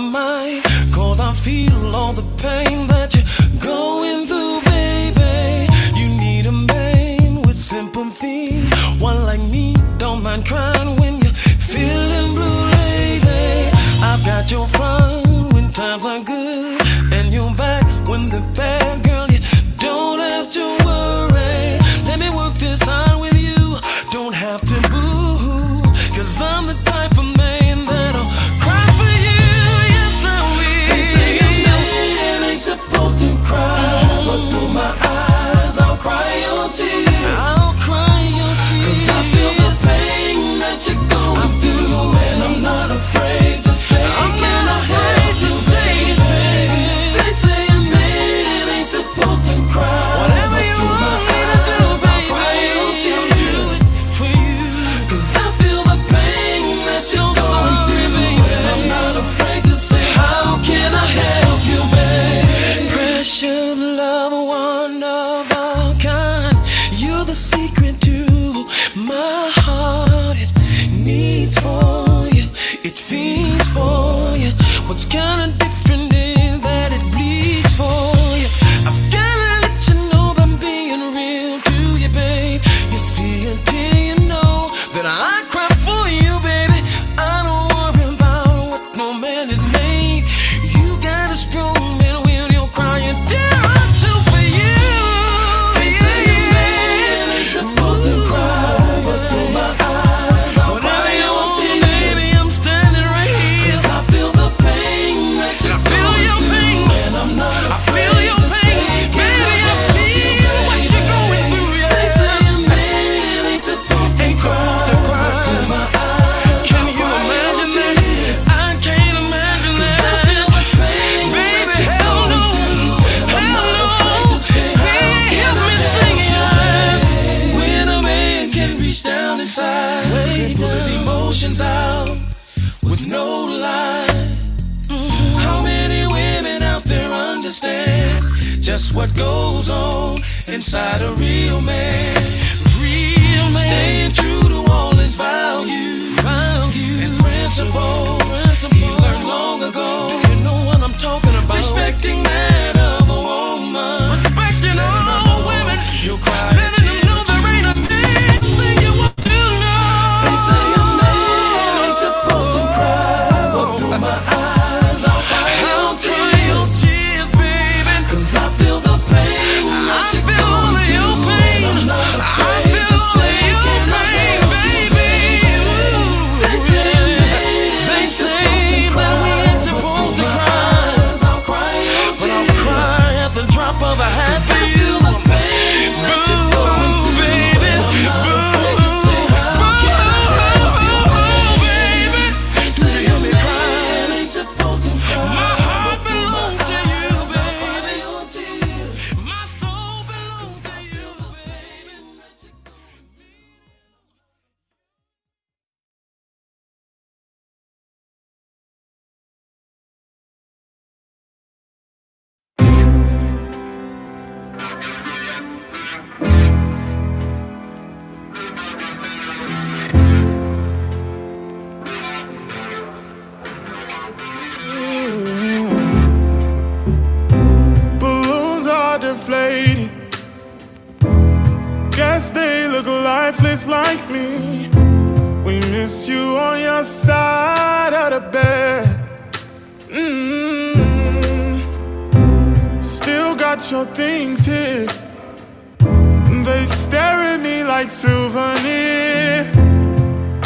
mind. 0.00 0.64
Cause 0.92 1.20
I 1.20 1.32
feel 1.32 1.94
all 1.94 2.12
the 2.12 2.26
pain 2.40 2.86
that 2.88 3.14
you're 3.14 3.60
going 3.60 4.26
through, 4.26 4.60
baby. 4.72 5.68
You 5.98 6.06
need 6.18 6.46
a 6.46 6.52
man 6.52 7.42
with 7.42 7.56
sympathy. 7.56 8.62
One 8.98 9.24
like 9.24 9.40
me, 9.40 9.74
don't 9.98 10.22
mind 10.22 10.46
crying 10.46 10.96
when 10.96 11.14
you're 11.20 11.32
feeling 11.72 12.34
blue, 12.34 12.60
lady 12.76 13.70
I've 14.02 14.22
got 14.26 14.50
your 14.50 14.66
front 14.66 15.54
when 15.54 15.72
times 15.72 16.04
are 16.04 16.22
good 16.22 16.82
And 17.12 17.32
your 17.32 17.54
back 17.54 17.84
when 18.08 18.28
the 18.28 18.42
bad, 18.54 19.02
girl 19.04 19.26
You 19.30 19.40
don't 19.78 20.20
have 20.20 20.50
to 20.50 20.64
worry. 20.84 21.78
Let 22.08 22.18
me 22.20 22.28
work 22.30 22.54
this 22.54 22.86
out 22.88 23.20
with 23.20 23.38
you. 23.40 23.78
Don't 24.10 24.34
have 24.34 24.60
to 24.60 24.76
boo 24.90 25.82
Cause 26.14 26.42
I'm 26.42 26.66
the 26.66 26.89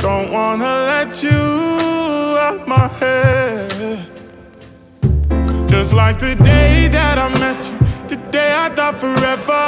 Don't 0.04 0.30
wanna 0.30 0.84
let 0.92 1.22
you 1.22 1.30
out 1.30 2.68
my 2.68 2.88
head. 3.00 4.04
Just 5.66 5.94
like 5.94 6.18
the 6.18 6.34
day 6.34 6.88
that 6.88 7.16
I 7.18 7.30
met 7.38 7.58
you, 7.66 7.78
the 8.08 8.16
day 8.30 8.52
I 8.54 8.68
thought 8.68 8.96
forever. 8.96 9.64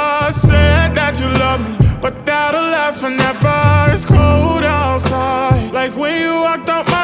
Said 0.47 0.93
that 0.93 1.19
you 1.19 1.27
love 1.39 1.59
me, 1.67 1.75
but 2.03 2.23
that'll 2.23 2.69
last 2.69 3.01
forever. 3.01 3.91
It's 3.91 4.05
cold 4.05 4.63
outside, 4.63 5.71
like 5.73 5.97
when 5.97 6.21
you 6.21 6.33
walked 6.35 6.69
out 6.69 6.85
my. 6.85 6.96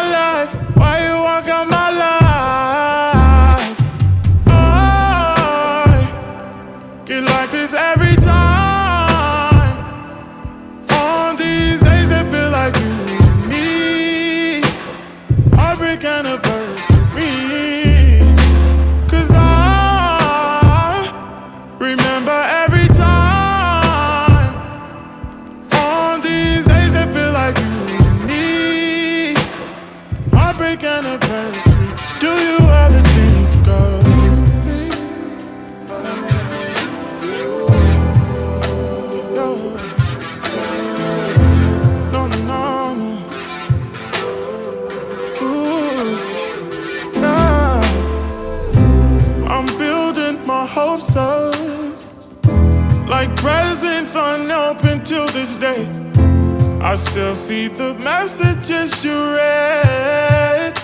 I 56.93 56.95
still 56.95 57.33
see 57.33 57.69
the 57.69 57.95
messages 57.95 59.03
you 59.03 59.15
read. 59.35 60.75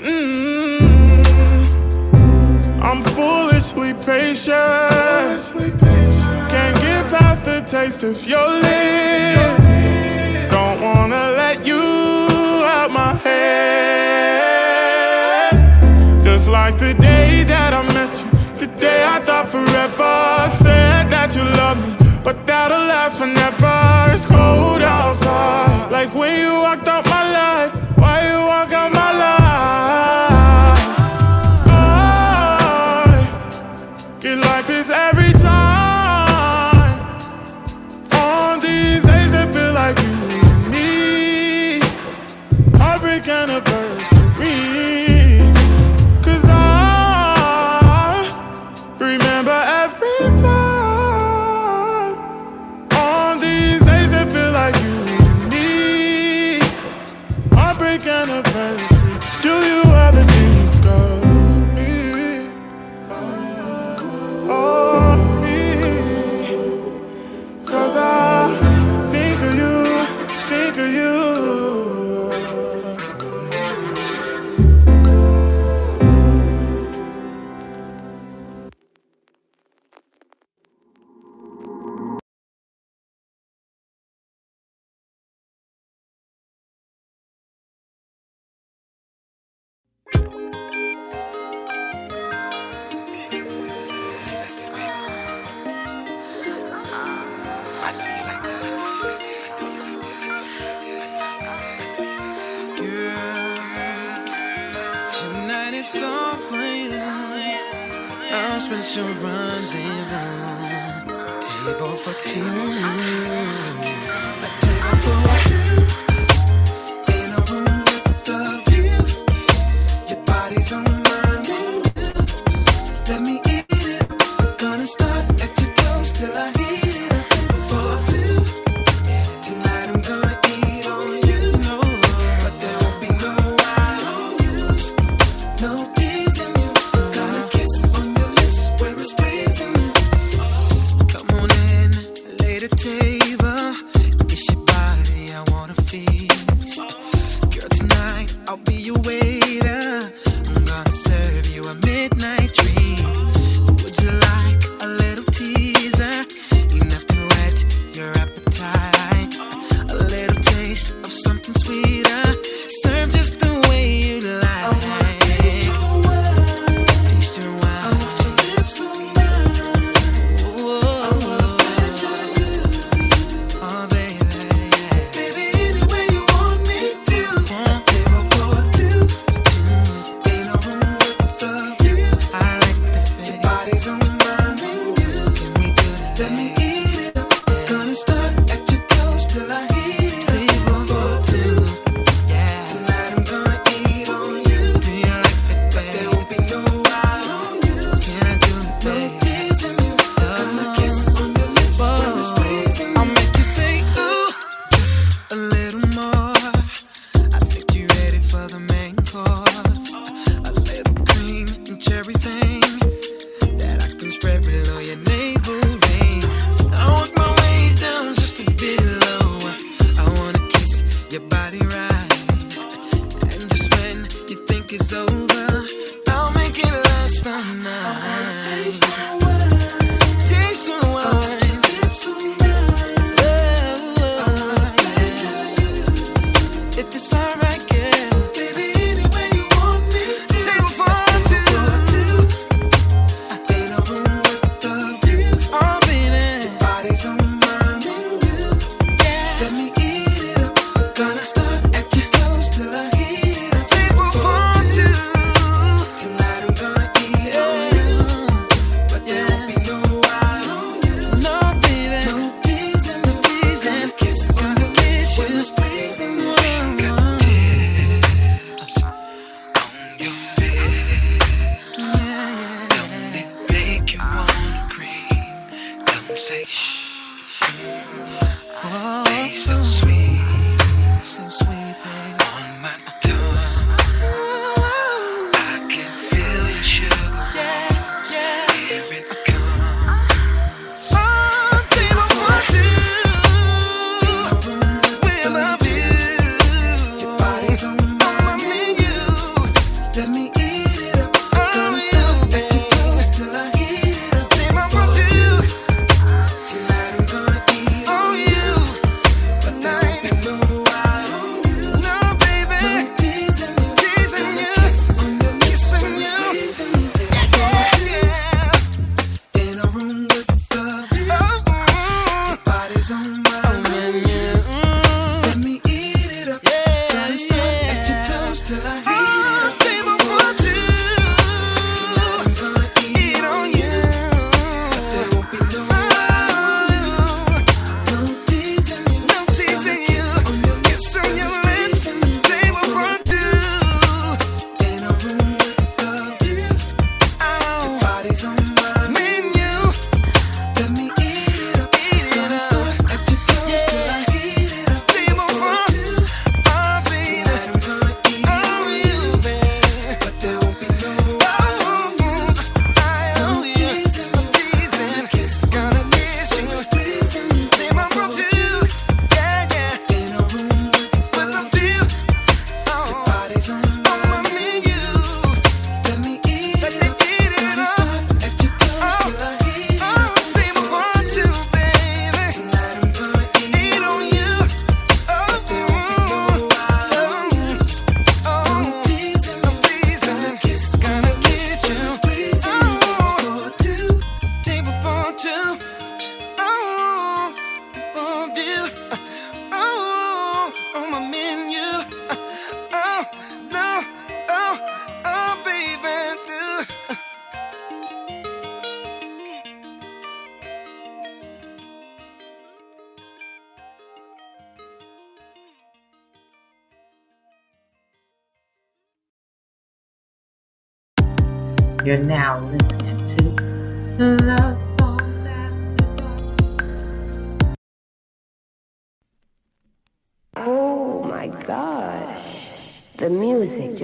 Mm-hmm. 0.00 1.22
I'm 2.82 3.00
foolishly 3.14 3.94
patient. 3.94 4.50
Can't 6.50 6.76
get 6.82 7.06
past 7.08 7.44
the 7.44 7.64
taste 7.68 8.02
of 8.02 8.24
your 8.26 8.48
lips. 8.48 9.64
Don't 10.50 10.80
wanna 10.82 11.30
let 11.38 11.64
you 11.64 11.84
out 12.74 12.90
my 12.90 13.14
head. 13.14 13.44
Just 16.20 16.48
like 16.48 16.78
the 16.80 16.94
day 16.94 17.44
that 17.44 17.72
I 17.72 17.82
met 17.94 18.12
you, 18.18 18.26
the 18.58 18.66
day 18.76 19.04
I 19.06 19.20
thought 19.20 19.46
forever 19.46 20.50
said 20.64 21.08
that 21.10 21.32
you 21.36 21.44
love 21.44 21.78
me. 22.00 22.03
But 22.24 22.46
that'll 22.46 22.78
last 22.78 23.20
whenever 23.20 24.14
it's 24.14 24.24
cold 24.24 24.80
outside. 24.80 25.92
Like 25.92 26.14
when 26.14 26.40
you 26.40 26.52
are. 26.52 26.73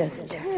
Music 0.00 0.49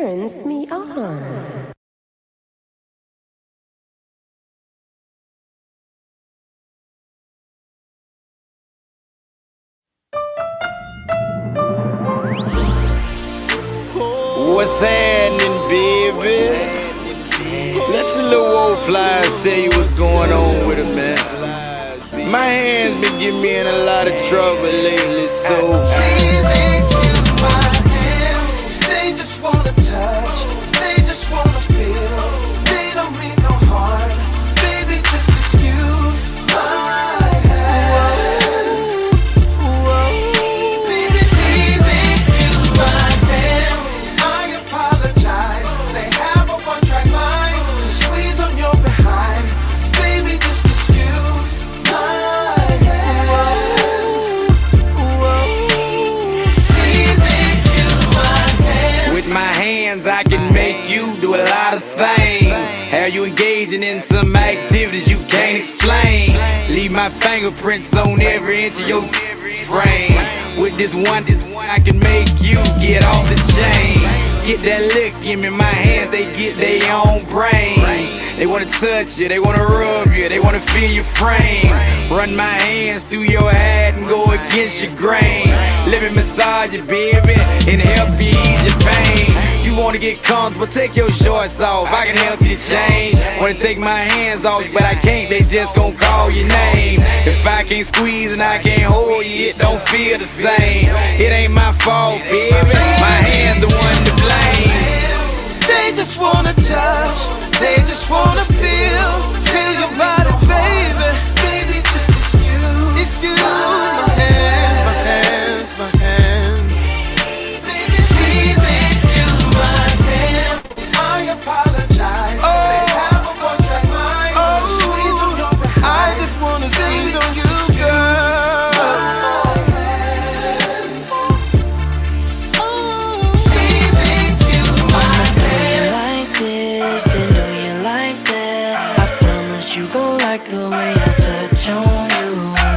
like 140.42 140.50
the 140.50 140.70
way 140.70 140.92
I 140.94 141.12
touch 141.26 141.68
on 141.68 142.10
you. 142.18 142.32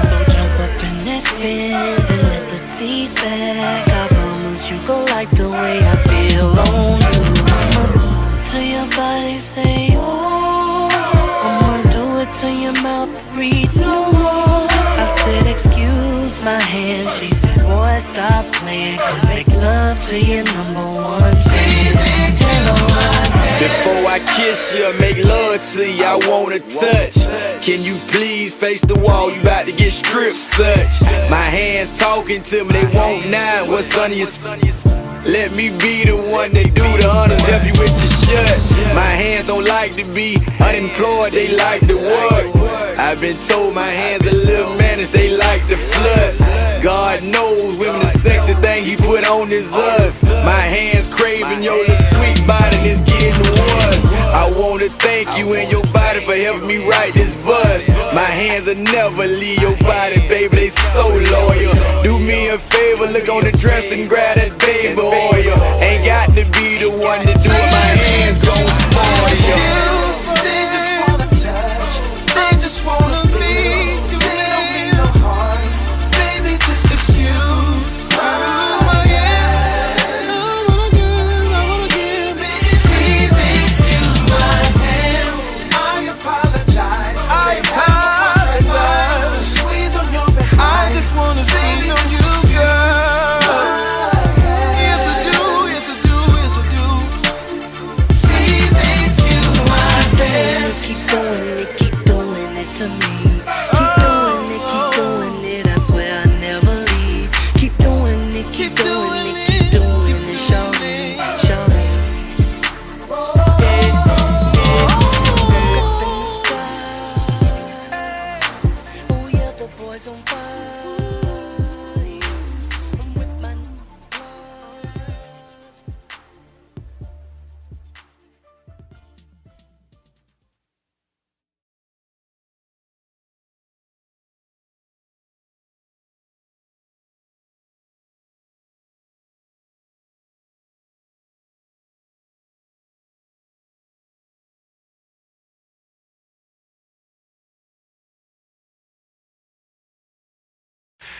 So 0.08 0.16
jump 0.34 0.60
up 0.60 0.84
in 0.84 1.06
this 1.06 1.26
Benz 1.34 2.10
and 2.10 2.22
let 2.24 2.48
the 2.50 2.58
seat 2.58 3.14
back. 3.16 3.88
I 3.88 4.08
promise 4.08 4.70
you 4.70 4.80
go 4.86 5.04
like 5.06 5.30
the 5.32 5.50
way 5.50 5.80
I 5.80 5.96
feel 6.08 6.48
on 6.70 7.00
you. 7.14 7.24
I'ma 7.58 7.86
to 8.52 8.60
your 8.64 8.88
body 8.96 9.40
say 9.40 9.90
oh. 9.94 10.90
I'ma 11.44 11.90
do 11.92 12.20
it 12.22 12.32
till 12.40 12.54
your 12.54 12.74
mouth 12.84 13.10
reads 13.36 13.82
no 13.82 14.12
more. 14.12 14.68
I 15.04 15.16
said 15.20 15.48
excuse 15.48 16.42
my 16.42 16.62
hand. 16.62 17.08
She 17.20 17.30
said 17.34 17.62
boy 17.64 18.00
stop 18.00 18.46
playing. 18.54 19.00
Come 19.00 19.22
make 19.26 19.48
love 19.48 20.04
to 20.10 20.20
your 20.20 20.44
number 20.44 21.02
one. 21.02 21.36
Before 23.56 24.12
I 24.12 24.20
kiss 24.36 24.74
you, 24.74 24.92
make 25.00 25.24
love 25.24 25.62
to 25.74 25.90
you, 25.90 26.04
I 26.04 26.20
wanna 26.28 26.60
touch. 26.60 27.16
Can 27.64 27.82
you 27.82 27.96
please 28.12 28.54
face 28.54 28.82
the 28.82 29.00
wall? 29.00 29.32
You 29.32 29.40
about 29.42 29.66
to 29.68 29.72
get 29.72 29.92
stripped, 29.92 30.36
such. 30.36 31.02
My 31.30 31.48
hands 31.60 31.98
talking 31.98 32.44
to 32.44 32.66
me, 32.66 32.72
they 32.74 32.86
want 32.98 33.30
nine. 33.30 33.70
What's 33.72 33.96
under 33.98 34.16
your 34.16 34.28
let 35.26 35.56
me 35.56 35.70
be 35.82 36.06
the 36.06 36.18
one 36.30 36.52
that 36.52 36.70
do 36.76 36.86
the 37.02 37.10
honors, 37.10 37.42
help 37.50 37.64
you 37.66 37.74
with 37.82 37.96
your 37.98 38.14
shut. 38.30 38.60
My 38.94 39.10
hands 39.10 39.48
don't 39.48 39.66
like 39.66 39.96
to 39.96 40.04
be 40.14 40.38
unemployed, 40.60 41.34
they 41.34 41.56
like 41.58 41.82
to 41.88 41.96
work. 41.96 42.56
I've 43.00 43.20
been 43.20 43.40
told 43.48 43.74
my 43.74 43.90
hands 43.90 44.28
are 44.28 44.36
a 44.36 44.46
little 44.52 44.78
managed, 44.78 45.14
they 45.14 45.36
like 45.36 45.66
to 45.68 45.78
flood. 45.78 46.84
God 46.84 47.24
knows 47.24 47.76
women 47.80 48.02
the 48.02 48.20
sexy 48.20 48.54
thing 48.56 48.86
he 48.86 48.96
put 48.96 49.28
on 49.28 49.50
is 49.52 49.72
us. 49.74 50.24
My 50.24 50.66
hands 50.70 51.08
craving 51.08 51.64
your 51.64 51.80
little 51.80 52.06
sweet 52.14 52.46
body, 52.46 52.78
it's 52.86 53.02
getting 53.02 53.50
worse. 53.50 54.15
I 54.36 54.52
wanna 54.60 54.90
thank 55.00 55.38
you 55.38 55.54
and 55.56 55.72
your 55.72 55.86
body 55.94 56.20
for 56.20 56.36
helping 56.36 56.68
me 56.68 56.86
write 56.86 57.14
this 57.14 57.34
verse. 57.36 57.88
My 58.14 58.28
hands 58.42 58.68
will 58.68 58.76
never 58.76 59.26
leave 59.26 59.62
your 59.62 59.78
body, 59.78 60.20
baby, 60.28 60.56
they 60.58 60.70
so 60.92 61.08
loyal. 61.08 62.04
Do 62.04 62.20
me 62.20 62.50
a 62.50 62.60
favor, 62.60 63.06
look 63.08 63.30
on 63.30 63.46
the 63.46 63.54
dress 63.54 63.92
and 63.94 64.10
grab 64.10 64.36
that 64.36 64.60
baby 64.60 65.00
oil. 65.00 65.56
Ain't 65.80 66.06
got 66.06 66.28
to 66.36 66.44
be 66.60 66.78
the 66.84 66.92
one 66.92 67.20
to 67.20 67.34
do 67.34 67.50
it, 67.50 67.72
my 67.80 67.92
hands 67.96 68.44
gon' 68.44 68.68
spoil 68.92 69.80
you. 69.80 69.85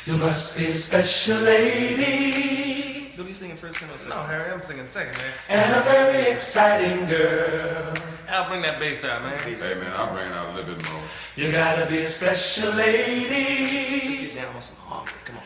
You 0.06 0.18
must 0.18 0.56
be 0.60 0.66
a 0.66 0.76
special 0.76 1.42
lady. 1.42 3.10
Who'll 3.16 3.26
be 3.26 3.34
singing 3.34 3.58
first 3.58 3.80
second. 3.80 4.08
No, 4.08 4.22
Harry, 4.22 4.52
I'm 4.52 4.60
singing 4.60 4.88
second, 4.88 5.18
man. 5.18 5.34
And 5.50 5.76
a 5.76 5.82
very 5.82 6.32
exciting 6.32 7.08
girl. 7.10 7.92
I'll 8.30 8.48
bring 8.48 8.62
that 8.62 8.80
bass 8.80 9.04
out, 9.04 9.24
man. 9.24 9.40
Hey, 9.40 9.74
man, 9.74 9.92
I'll 9.96 10.14
bring 10.14 10.28
it 10.28 10.34
out 10.34 10.54
a 10.54 10.56
little 10.56 10.76
bit 10.76 10.88
more. 10.92 11.02
You 11.36 11.52
gotta 11.52 11.90
be 11.90 11.98
a 12.04 12.08
special 12.08 12.72
lady. 12.76 14.06
Let's 14.06 14.20
get 14.20 14.36
down 14.36 14.56
on 14.56 14.62
some 14.62 14.76
harmony. 14.78 15.18
Come 15.26 15.38
on. 15.38 15.44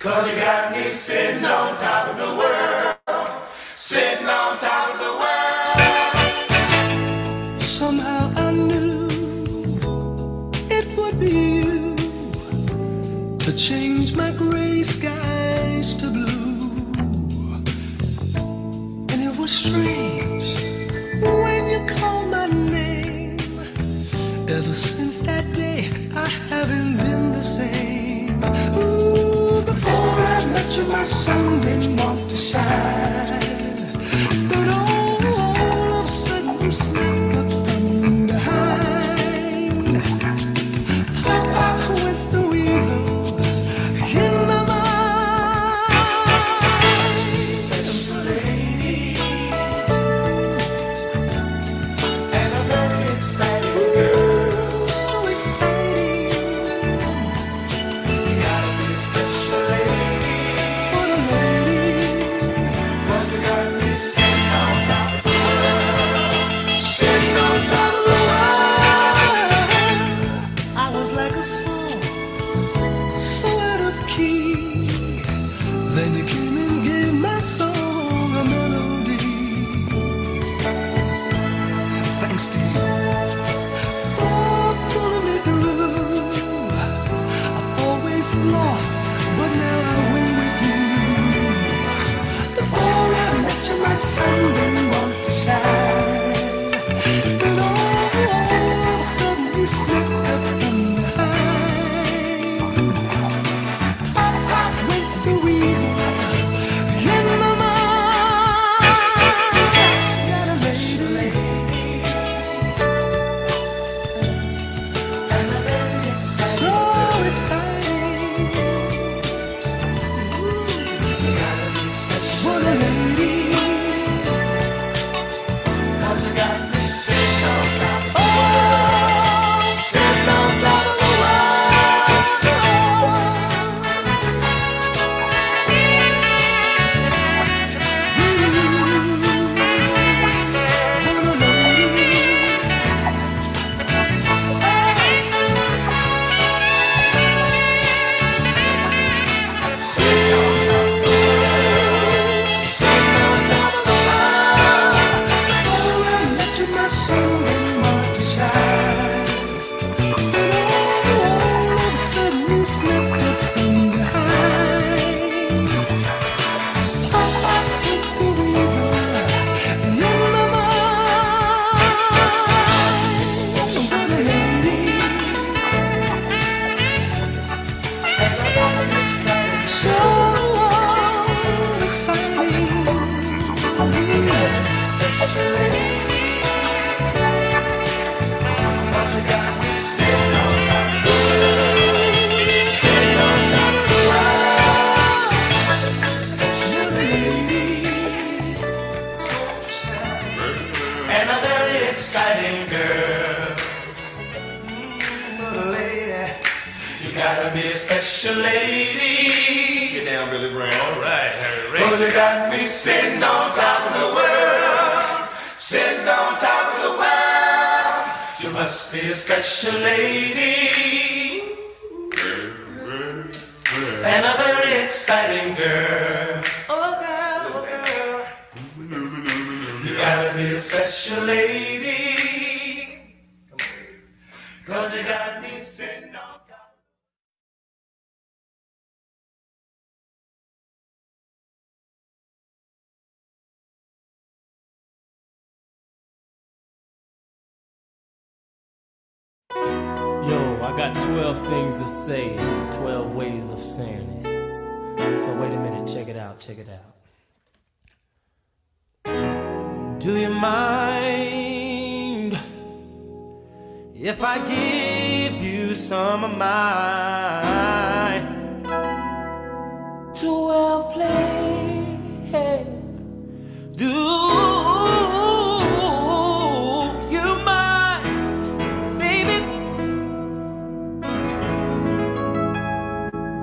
Cause 0.00 0.26
you 0.28 0.42
got 0.42 0.72
me 0.72 0.90
sitting 0.90 1.44
on 1.44 1.78
top 1.78 2.08
of 2.08 2.16
the 2.18 2.34
world. 2.34 2.96
Sitting 3.76 4.26
on 4.26 4.58
top 4.58 4.83
skies 14.84 15.96
to 15.96 16.10
blue. 16.10 16.70
And 19.10 19.18
it 19.22 19.34
was 19.38 19.50
strange 19.50 20.54
when 21.22 21.70
you 21.70 21.86
called 21.96 22.30
my 22.30 22.46
name. 22.46 23.38
Ever 24.46 24.74
since 24.74 25.18
that 25.20 25.44
day, 25.54 25.88
I 26.14 26.28
haven't 26.50 26.96
been 26.98 27.32
the 27.32 27.42
same. 27.42 28.44
Ooh, 28.76 29.62
before 29.62 30.16
I 30.36 30.44
met 30.52 30.76
you, 30.76 30.84
my 30.92 31.04
sun 31.04 31.60
didn't 31.62 31.96
want 31.96 32.30
to 32.30 32.36
shine. 32.36 33.80
But 34.50 34.68
all, 34.68 35.26
all 35.26 35.92
of 36.00 36.04
a 36.04 36.08
sudden, 36.08 36.62
you 36.62 36.72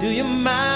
Do 0.01 0.11
you 0.11 0.23
mind? 0.23 0.70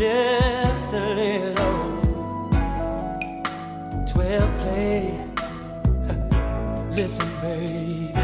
just 0.00 0.92
a 0.94 1.14
little. 1.14 2.00
Twelve 4.06 4.52
play. 4.60 5.20
Listen, 6.96 7.28
baby. 7.42 8.14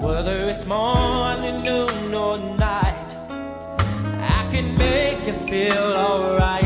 Whether 0.00 0.36
it's 0.50 0.66
morning, 0.66 1.64
noon, 1.64 2.14
or 2.14 2.38
night, 2.56 3.10
I 3.28 4.48
can 4.52 4.78
make 4.78 5.26
you 5.26 5.32
feel 5.50 5.92
alright. 6.06 6.63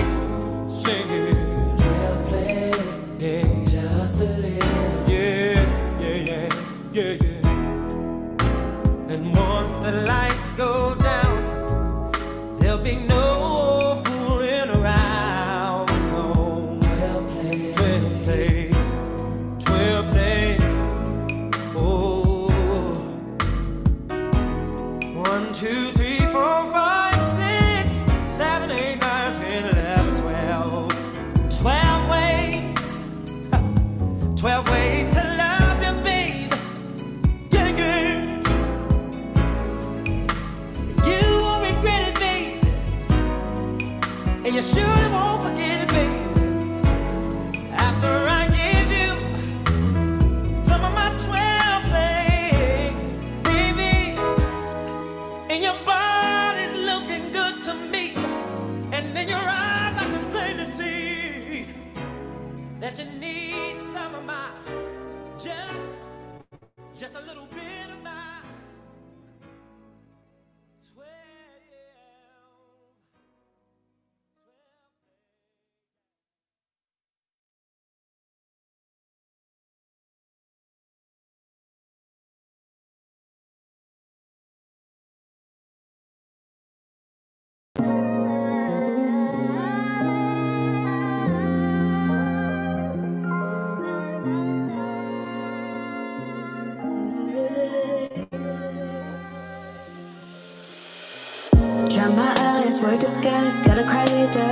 Gotta 103.61 103.85
cry 103.85 104.05
later. 104.05 104.51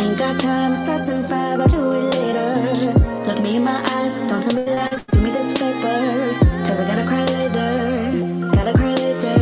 Ain't 0.00 0.18
got 0.18 0.38
time, 0.38 0.76
starts 0.76 1.08
in 1.08 1.22
five, 1.24 1.60
I'll 1.60 1.68
do 1.68 1.92
it 1.92 2.14
later. 2.14 3.00
Look 3.26 3.42
me 3.42 3.56
in 3.56 3.64
my 3.64 3.80
eyes, 3.96 4.20
don't 4.20 4.42
tell 4.42 4.54
me 4.54 4.64
lies, 4.64 5.04
do 5.04 5.20
me 5.20 5.30
this 5.30 5.52
favor. 5.52 6.38
Cause 6.66 6.80
I 6.80 6.86
gotta 6.90 7.06
cry 7.06 7.24
later, 7.38 8.50
gotta 8.56 8.72
cry 8.72 8.94
later. 8.94 9.38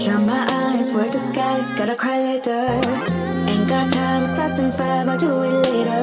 Dry 0.00 0.16
my 0.24 0.46
eyes, 0.50 0.92
were 0.92 1.08
disguised, 1.10 1.76
gotta 1.76 1.96
cry 1.96 2.18
later. 2.20 2.66
Ain't 3.50 3.68
got 3.68 3.90
time, 3.92 4.26
starts 4.26 4.58
in 4.58 4.72
five, 4.72 5.08
I'll 5.08 5.18
do 5.18 5.42
it 5.42 5.54
later. 5.70 6.02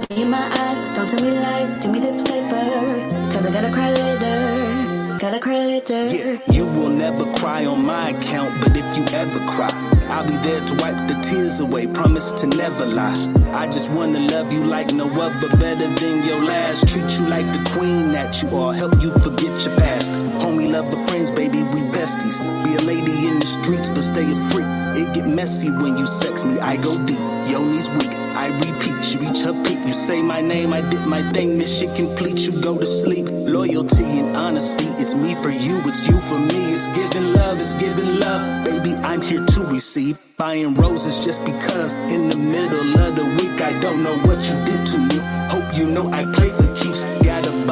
Look 0.00 0.10
me 0.10 0.22
in 0.22 0.30
my 0.30 0.46
eyes, 0.64 0.86
don't 0.94 1.08
tell 1.08 1.22
me 1.24 1.38
lies, 1.38 1.74
do 1.76 1.88
me 1.92 2.00
this 2.00 2.20
favor. 2.22 3.30
Cause 3.32 3.46
I 3.46 3.52
gotta 3.52 3.70
cry 3.72 3.90
later, 3.90 5.18
gotta 5.18 5.40
cry 5.40 5.58
later. 5.66 6.06
Yeah, 6.06 6.38
you 6.52 6.64
will 6.66 6.90
never 6.90 7.24
cry 7.34 7.64
on 7.66 7.84
my 7.84 8.10
account, 8.10 8.60
but 8.62 8.76
if 8.76 8.96
you 8.96 9.04
ever 9.14 9.40
cry, 9.46 9.95
I'll 10.16 10.26
be 10.26 10.32
there 10.48 10.64
to 10.64 10.74
wipe 10.76 10.96
the 11.08 11.20
tears 11.20 11.60
away. 11.60 11.86
Promise 11.86 12.32
to 12.40 12.46
never 12.46 12.86
lie. 12.86 13.12
I 13.52 13.66
just 13.66 13.92
wanna 13.92 14.20
love 14.32 14.50
you 14.50 14.64
like 14.64 14.94
no 14.94 15.10
other, 15.12 15.48
better 15.58 15.88
than 15.92 16.24
your 16.24 16.40
last. 16.42 16.88
Treat 16.88 17.04
you 17.18 17.28
like 17.28 17.44
the 17.52 17.60
queen 17.76 18.12
that 18.12 18.42
you 18.42 18.48
are. 18.56 18.72
Help 18.72 18.94
you 19.02 19.12
forget 19.12 19.52
your 19.66 19.76
past. 19.76 20.10
Homie, 20.40 20.72
love 20.72 20.90
the 20.90 20.96
friends, 21.08 21.30
baby, 21.30 21.62
we 21.64 21.82
besties. 21.92 22.40
Be 22.64 22.72
a 22.76 22.82
lady 22.88 23.28
in 23.28 23.40
the 23.40 23.46
streets, 23.46 23.90
but 23.90 24.00
stay 24.00 24.24
a 24.24 24.36
freak. 24.48 24.66
It 24.96 25.12
get 25.12 25.28
messy 25.28 25.68
when 25.68 25.98
you 25.98 26.06
sex 26.06 26.44
me. 26.44 26.58
I 26.60 26.78
go 26.78 26.96
deep. 27.04 27.35
Yo, 27.56 27.64
knees 27.64 27.88
weak. 27.88 28.12
I 28.36 28.48
repeat. 28.48 29.02
She 29.02 29.16
reach 29.16 29.40
her 29.40 29.54
peak. 29.64 29.78
You 29.78 29.94
say 29.94 30.20
my 30.20 30.42
name, 30.42 30.74
I 30.74 30.82
did 30.82 31.06
my 31.06 31.22
thing. 31.32 31.56
This 31.56 31.78
shit 31.78 31.88
complete. 31.96 32.38
You 32.40 32.60
go 32.60 32.76
to 32.76 32.84
sleep. 32.84 33.24
Loyalty 33.30 34.04
and 34.04 34.36
honesty. 34.36 34.84
It's 35.02 35.14
me 35.14 35.34
for 35.36 35.48
you. 35.48 35.80
It's 35.88 36.06
you 36.06 36.20
for 36.20 36.38
me. 36.38 36.74
It's 36.74 36.88
giving 36.88 37.32
love. 37.32 37.58
It's 37.58 37.72
giving 37.72 38.20
love. 38.20 38.66
Baby, 38.66 38.92
I'm 38.96 39.22
here 39.22 39.42
to 39.42 39.60
receive. 39.68 40.18
Buying 40.36 40.74
roses 40.74 41.24
just 41.24 41.42
because. 41.46 41.94
In 42.12 42.28
the 42.28 42.36
middle 42.36 42.90
of 43.00 43.16
the 43.16 43.24
week, 43.40 43.58
I 43.62 43.72
don't 43.80 44.02
know 44.02 44.18
what 44.28 44.38
you 44.46 44.56
did 44.68 44.86
to 44.92 44.98
me. 44.98 45.18
Hope 45.48 45.78
you 45.78 45.86
know 45.86 46.12
I 46.12 46.30
play 46.32 46.50
for 46.50 46.66
keeps. 46.74 47.15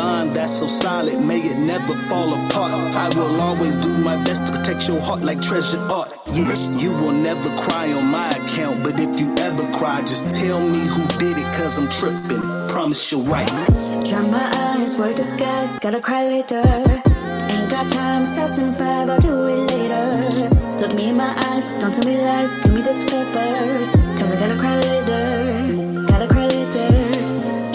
Bond 0.04 0.36
that's 0.36 0.58
so 0.60 0.66
solid. 0.66 1.18
May 1.30 1.40
it 1.52 1.58
never 1.72 1.94
fall 2.08 2.30
apart. 2.38 2.74
I 3.04 3.08
will 3.16 3.40
always 3.40 3.74
do 3.76 3.90
my 4.08 4.16
best 4.26 4.44
to 4.46 4.52
protect 4.52 4.86
your 4.86 5.00
heart 5.00 5.22
like 5.22 5.40
treasured 5.40 5.84
art. 5.98 6.10
Yeah, 6.38 6.54
you 6.82 6.90
will 7.00 7.16
never 7.28 7.48
cry 7.64 7.86
on 7.98 8.06
my 8.18 8.28
account. 8.40 8.76
But 8.84 8.94
if 9.06 9.12
you 9.18 9.28
ever 9.48 9.64
cry, 9.78 9.98
just 10.12 10.24
tell 10.40 10.60
me 10.74 10.82
who 10.94 11.02
did 11.22 11.36
it, 11.42 11.48
cause 11.56 11.78
I'm 11.78 11.88
tripping. 11.98 12.44
Promise 12.74 13.12
you're 13.12 13.28
right. 13.36 13.52
Dry 14.08 14.22
my 14.38 14.48
eyes, 14.68 14.92
were 14.98 15.14
disguised, 15.14 15.80
gotta 15.80 16.02
cry 16.08 16.22
later. 16.34 16.64
Ain't 17.52 17.70
got 17.74 17.86
time, 17.90 18.26
starts 18.26 18.58
in 18.58 18.74
five, 18.74 19.08
I'll 19.08 19.20
do 19.30 19.34
it 19.54 19.62
later. 19.72 20.04
Look 20.80 20.92
me 20.98 21.08
in 21.12 21.16
my 21.16 21.32
eyes, 21.48 21.72
don't 21.80 21.94
tell 21.96 22.06
me 22.10 22.16
lies, 22.28 22.52
do 22.62 22.68
me 22.76 22.82
this 22.82 23.00
favor. 23.08 23.52
Cause 24.18 24.30
I 24.32 24.36
gotta 24.42 24.58
cry 24.60 24.76
later. 24.80 25.63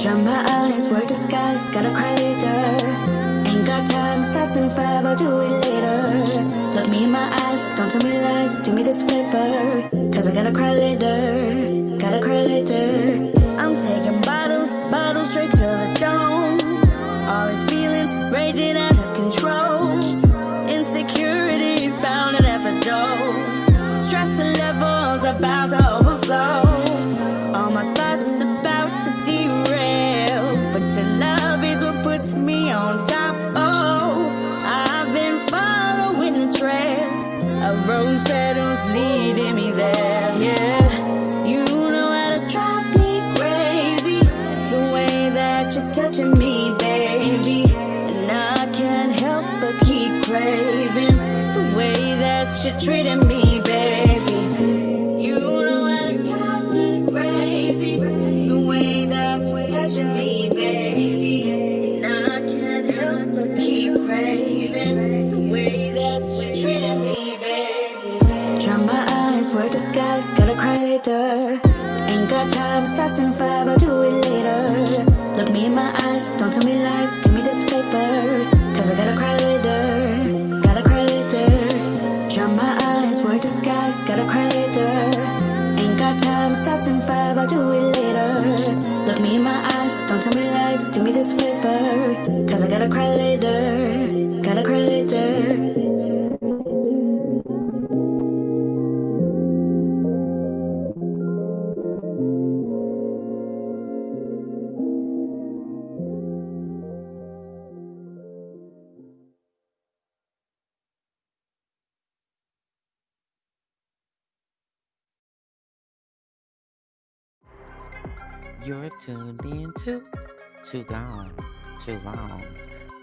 Dry 0.02 0.14
my 0.14 0.46
eyes, 0.48 0.88
were 0.88 1.06
disguised, 1.06 1.74
gotta 1.74 1.92
cry 1.92 2.16
later. 2.16 3.50
Ain't 3.50 3.66
got 3.68 3.86
time, 3.92 4.24
starts 4.24 4.56
in 4.56 4.70
five, 4.70 5.06
I'll 5.06 5.18
do 5.18 5.42
it 5.42 5.52
later. 5.66 6.72
Look 6.74 6.88
me 6.90 7.04
in 7.04 7.12
my 7.12 7.28
eyes, 7.44 7.68
don't 7.76 7.92
tell 7.92 8.10
me 8.10 8.18
lies, 8.18 8.56
do 8.64 8.72
me 8.72 8.84
this 8.84 9.04
favor. 9.04 9.90
Cause 10.14 10.26
I 10.26 10.34
gotta 10.34 10.54
cry 10.54 10.72
later, 10.72 11.59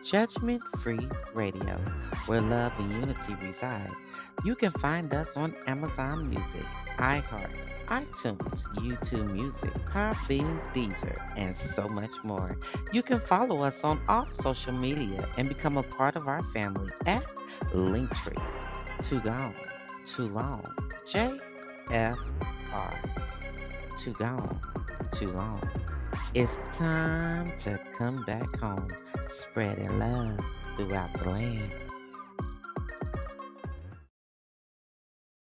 Judgment 0.06 0.62
Free 0.78 1.08
Radio, 1.34 1.72
where 2.26 2.40
love 2.40 2.72
and 2.78 2.92
unity 2.92 3.34
reside. 3.42 3.90
You 4.44 4.54
can 4.54 4.70
find 4.70 5.12
us 5.12 5.36
on 5.36 5.52
Amazon 5.66 6.30
Music, 6.30 6.64
iHeart, 6.98 7.54
iTunes, 7.86 8.62
YouTube 8.74 9.32
Music, 9.32 9.74
Podbean, 9.86 10.62
Deezer, 10.72 11.16
and 11.36 11.56
so 11.56 11.88
much 11.88 12.22
more. 12.22 12.56
You 12.92 13.02
can 13.02 13.18
follow 13.18 13.62
us 13.62 13.82
on 13.82 14.00
all 14.08 14.28
social 14.30 14.74
media 14.74 15.26
and 15.38 15.48
become 15.48 15.76
a 15.76 15.82
part 15.82 16.14
of 16.14 16.28
our 16.28 16.40
family 16.52 16.88
at 17.08 17.26
Linktree. 17.72 18.40
Too 19.02 19.18
Gone, 19.18 19.54
Too 20.06 20.28
Long, 20.28 20.62
JFR. 21.04 22.14
Too 23.98 24.12
Gone, 24.12 24.60
Too 25.10 25.30
Long. 25.30 25.60
It's 26.32 26.58
time 26.78 27.50
to 27.60 27.80
come 27.94 28.16
back 28.26 28.60
home, 28.60 28.86
spreading 29.51 29.98
love 29.98 30.39
throughout 30.77 31.12
the 31.14 31.28
land. 31.31 31.70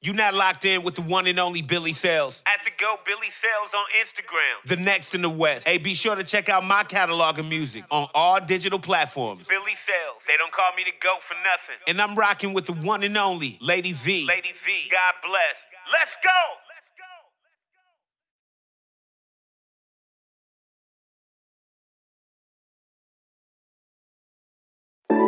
You 0.02 0.12
not 0.12 0.34
locked 0.34 0.64
in 0.64 0.84
with 0.84 0.94
the 0.94 1.02
one 1.02 1.26
and 1.26 1.36
only 1.40 1.62
Billy 1.62 1.92
Sales. 1.92 2.40
At 2.46 2.60
the 2.64 2.70
Go 2.78 2.94
Billy 3.04 3.26
Sales 3.42 3.70
on 3.74 3.84
Instagram. 4.00 4.68
The 4.68 4.76
next 4.76 5.16
in 5.16 5.22
the 5.22 5.28
West. 5.28 5.66
Hey, 5.66 5.78
be 5.78 5.94
sure 5.94 6.14
to 6.14 6.22
check 6.22 6.48
out 6.48 6.62
my 6.62 6.84
catalog 6.84 7.40
of 7.40 7.48
music 7.48 7.82
on 7.90 8.06
all 8.14 8.40
digital 8.40 8.78
platforms. 8.78 9.48
Billy 9.48 9.74
Sales. 9.84 10.22
They 10.28 10.36
don't 10.36 10.52
call 10.52 10.70
me 10.76 10.84
the 10.84 10.92
Go 11.02 11.16
for 11.26 11.34
nothing. 11.34 11.82
And 11.88 12.00
I'm 12.00 12.14
rocking 12.14 12.52
with 12.52 12.66
the 12.66 12.74
one 12.74 13.02
and 13.02 13.16
only 13.16 13.58
Lady 13.60 13.92
V. 13.92 14.26
Lady 14.28 14.52
V. 14.64 14.88
God 14.92 15.14
bless. 15.22 15.56
Let's 15.90 16.14
go. 16.22 16.65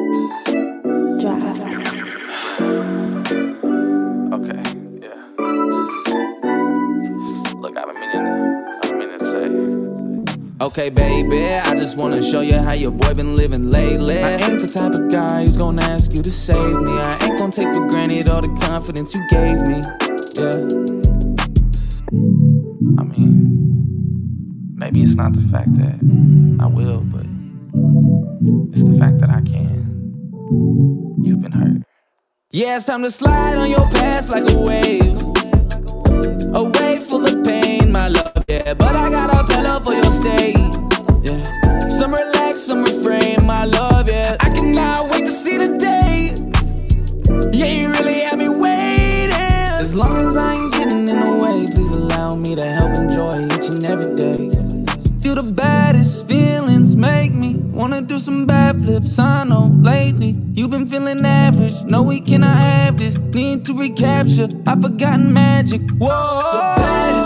Okay, 0.09 0.16
yeah. 5.02 5.20
Look, 7.59 7.76
I've 7.76 7.89
been 7.89 7.98
I've 7.98 8.89
been 8.89 8.98
meaning 8.98 9.20
say. 9.20 10.64
Okay, 10.64 10.89
baby, 10.89 11.44
I 11.44 11.74
just 11.74 11.98
wanna 11.98 12.22
show 12.22 12.40
you 12.40 12.56
how 12.64 12.72
your 12.72 12.90
boy 12.90 13.12
been 13.14 13.36
living 13.36 13.70
lately. 13.70 14.22
I 14.22 14.36
ain't 14.36 14.59
the 14.62 14.66
type 14.66 14.94
of 14.94 15.10
guy 15.10 15.43
who's 15.43 15.59
gonna 15.59 15.82
ask 15.82 16.14
you 16.14 16.22
to 16.22 16.30
save 16.30 16.56
me. 16.56 16.90
I 16.90 17.18
ain't 17.24 17.39
gonna 17.39 17.52
take 17.52 17.74
for 17.74 17.86
granted 17.89 18.30
all 18.30 18.40
the 18.40 18.48
confidence 18.66 19.14
you 19.14 19.22
gave 19.28 19.60
me. 19.68 19.82
Yeah. 20.40 20.64
I 22.98 23.02
mean, 23.05 24.74
maybe 24.74 25.02
it's 25.02 25.16
not 25.16 25.35
the 25.35 25.43
fact 25.52 25.74
that 25.74 26.01
I 26.60 26.66
will, 26.66 27.02
but 27.02 27.26
it's 28.72 28.85
the 28.89 28.97
fact 28.98 29.18
that 29.18 29.28
I 29.28 29.43
can. 29.43 29.88
You've 30.50 31.42
been 31.42 31.52
hurt. 31.52 31.82
Yeah, 32.50 32.76
it's 32.76 32.86
time 32.86 33.02
to 33.02 33.10
slide 33.10 33.56
on 33.56 33.68
your 33.68 33.86
past 33.90 34.30
like 34.30 34.44
a 34.48 34.58
wave. 34.64 35.20
A 36.54 36.64
wave 36.64 37.02
full 37.02 37.26
of 37.26 37.44
pain, 37.44 37.92
my 37.92 38.08
love. 38.08 38.44
Yeah, 38.48 38.72
but 38.72 38.96
I 38.96 39.10
got 39.10 39.28
a 39.28 39.46
pillow 39.46 39.78
for 39.80 39.92
your 39.92 40.10
stay. 40.10 40.54
Yeah. 41.20 41.88
Some 41.88 42.12
relax, 42.12 42.62
some 42.62 42.82
refrain, 42.82 43.44
my 43.44 43.66
love. 43.66 44.08
Yeah, 44.08 44.38
I 44.40 44.48
cannot 44.48 45.10
wait 45.10 45.26
to 45.26 45.30
see 45.30 45.58
the 45.58 45.76
day. 45.76 46.32
Yeah, 47.52 47.66
you 47.66 47.90
really 47.90 48.20
had 48.20 48.38
me 48.38 48.48
waiting. 48.48 49.36
As 49.36 49.94
long 49.94 50.16
as 50.16 50.34
I 50.34 50.54
ain't 50.54 50.72
getting 50.72 51.10
in 51.10 51.20
the 51.20 51.32
way, 51.44 51.58
please 51.58 51.94
allow 51.94 52.36
me 52.36 52.54
to 52.54 52.64
help 52.64 52.98
enjoy 52.98 53.44
each 53.54 53.68
and 53.68 53.84
every 53.84 54.16
day. 54.16 54.48
Do 55.20 55.34
the 55.34 55.52
best 55.54 55.77
through 58.09 58.20
some 58.20 58.47
bad 58.47 58.82
flips, 58.82 59.18
I 59.18 59.44
know 59.44 59.68
lately. 59.82 60.36
You've 60.55 60.70
been 60.70 60.86
feeling 60.86 61.24
average, 61.24 61.85
no, 61.85 62.02
we 62.02 62.20
cannot 62.20 62.56
have 62.56 62.98
this. 62.98 63.16
Need 63.16 63.64
to 63.66 63.74
recapture, 63.74 64.48
I've 64.66 64.82
forgotten 64.82 65.32
magic. 65.32 65.82
Whoa! 65.98 67.18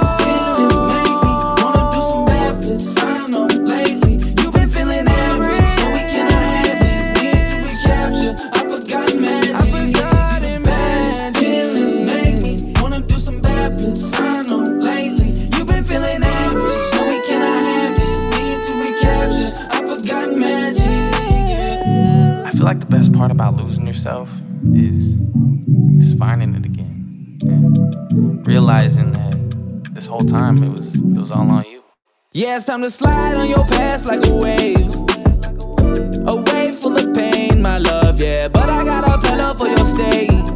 part 23.22 23.30
about 23.30 23.54
losing 23.54 23.86
yourself 23.86 24.28
is 24.74 25.12
is 26.00 26.12
finding 26.14 26.56
it 26.56 26.64
again. 26.66 27.38
And 27.42 28.44
realizing 28.44 29.12
that 29.12 29.94
this 29.94 30.06
whole 30.06 30.24
time 30.24 30.60
it 30.64 30.70
was 30.70 30.92
it 30.92 31.20
was 31.24 31.30
all 31.30 31.48
on 31.48 31.64
you. 31.66 31.84
Yeah, 32.32 32.56
it's 32.56 32.66
time 32.66 32.82
to 32.82 32.90
slide 32.90 33.36
on 33.36 33.48
your 33.48 33.64
past 33.66 34.08
like 34.08 34.26
a 34.26 34.34
wave. 34.42 34.92
A 36.32 36.34
wave 36.46 36.74
full 36.74 36.96
of 36.96 37.14
pain, 37.14 37.62
my 37.62 37.78
love, 37.78 38.20
yeah. 38.20 38.48
But 38.48 38.68
I 38.68 38.84
got 38.84 39.04
a 39.06 39.16
pillow 39.24 39.54
for 39.54 39.68
your 39.68 39.86
stay. 39.94 40.51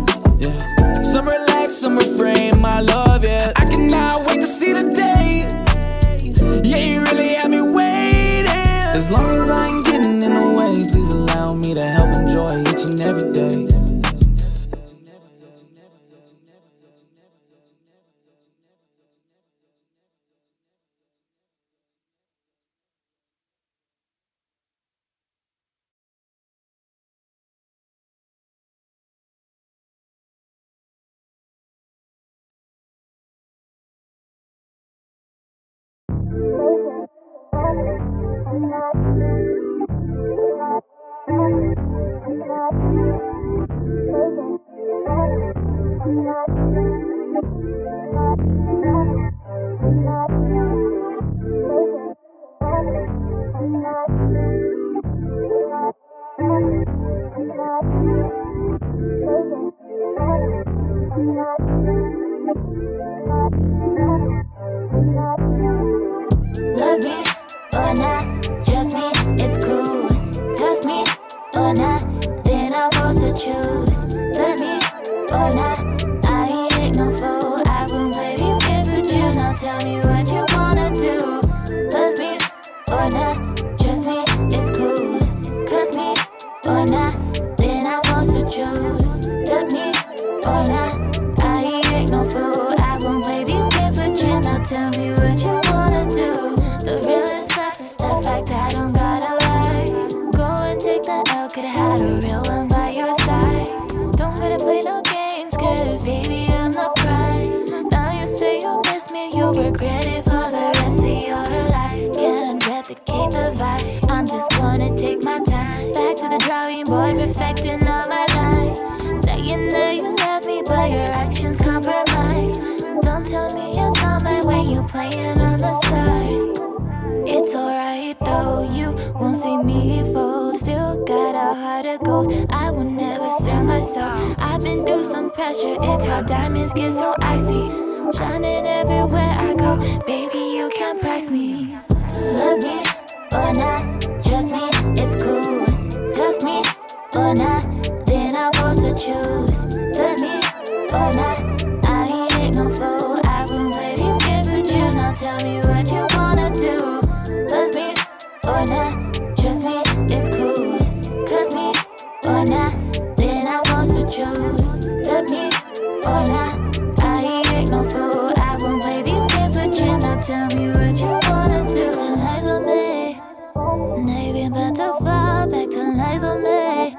You 174.46 174.52
better 174.52 174.92
fall 175.02 175.48
back 175.48 175.70
to 175.70 175.82
lies 175.96 176.22
on 176.22 176.40
me. 176.44 176.94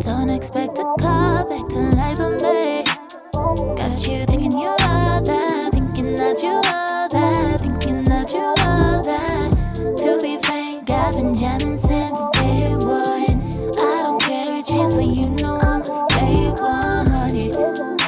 Don't 0.00 0.28
expect 0.28 0.78
a 0.78 0.84
call 1.00 1.48
back 1.48 1.66
to 1.70 1.78
lies 1.96 2.20
on 2.20 2.32
me. 2.42 2.84
Got 3.32 4.06
you 4.06 4.26
thinking 4.26 4.52
you 4.52 4.68
are 4.68 5.22
that, 5.22 5.72
thinking 5.72 6.14
that 6.16 6.42
you 6.42 6.50
are 6.50 7.08
that, 7.08 7.60
thinking 7.60 8.04
that 8.04 8.34
you 8.34 8.40
are 8.40 9.02
that. 9.02 9.50
To 9.96 10.20
be 10.20 10.36
frank, 10.42 10.90
I've 10.90 11.14
been 11.14 11.34
jamming 11.34 11.78
since 11.78 12.20
day 12.34 12.76
one. 12.76 13.40
I 13.78 13.96
don't 14.02 14.20
care 14.20 14.52
what 14.52 14.68
you 14.68 14.90
so 14.90 15.00
you 15.00 15.30
know 15.40 15.56
I'ma 15.62 15.84
stay 15.84 16.50
100. 16.50 17.56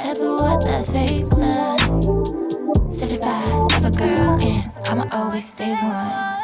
Never 0.04 0.34
with 0.34 0.60
that 0.66 0.86
fake 0.86 1.32
love. 1.32 2.94
Certified, 2.94 3.48
love 3.72 3.86
a 3.86 3.90
girl, 3.90 4.38
and 4.42 4.70
I'ma 4.86 5.06
always 5.12 5.50
stay 5.50 5.72
one. 5.72 6.39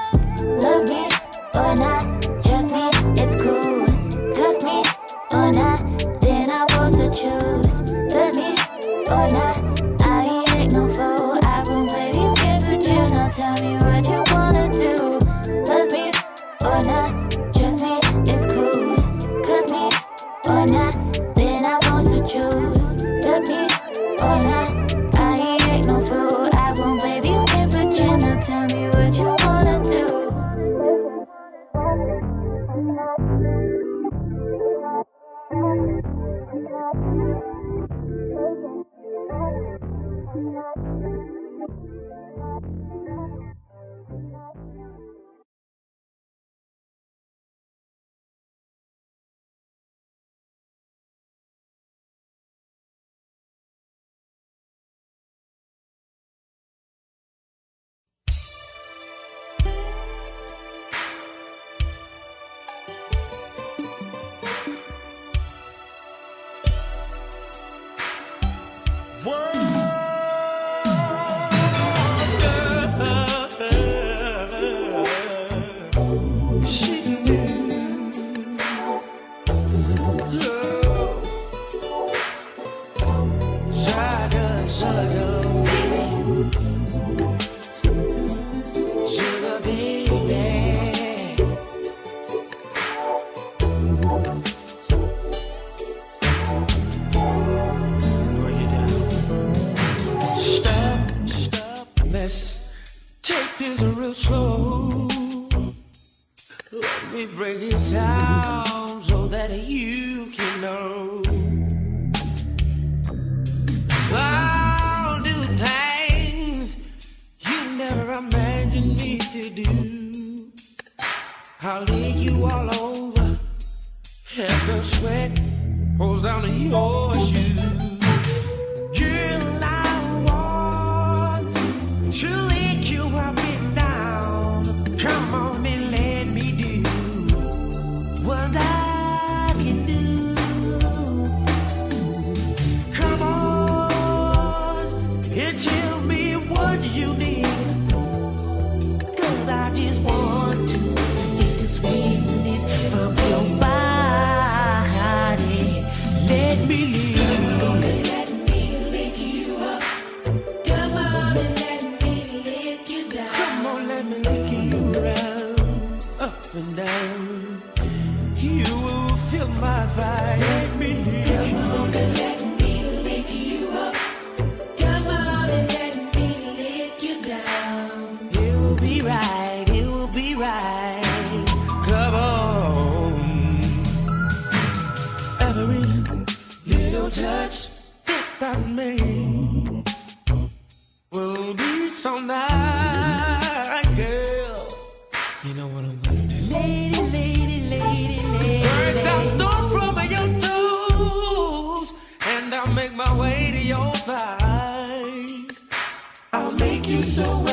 So 207.07 207.46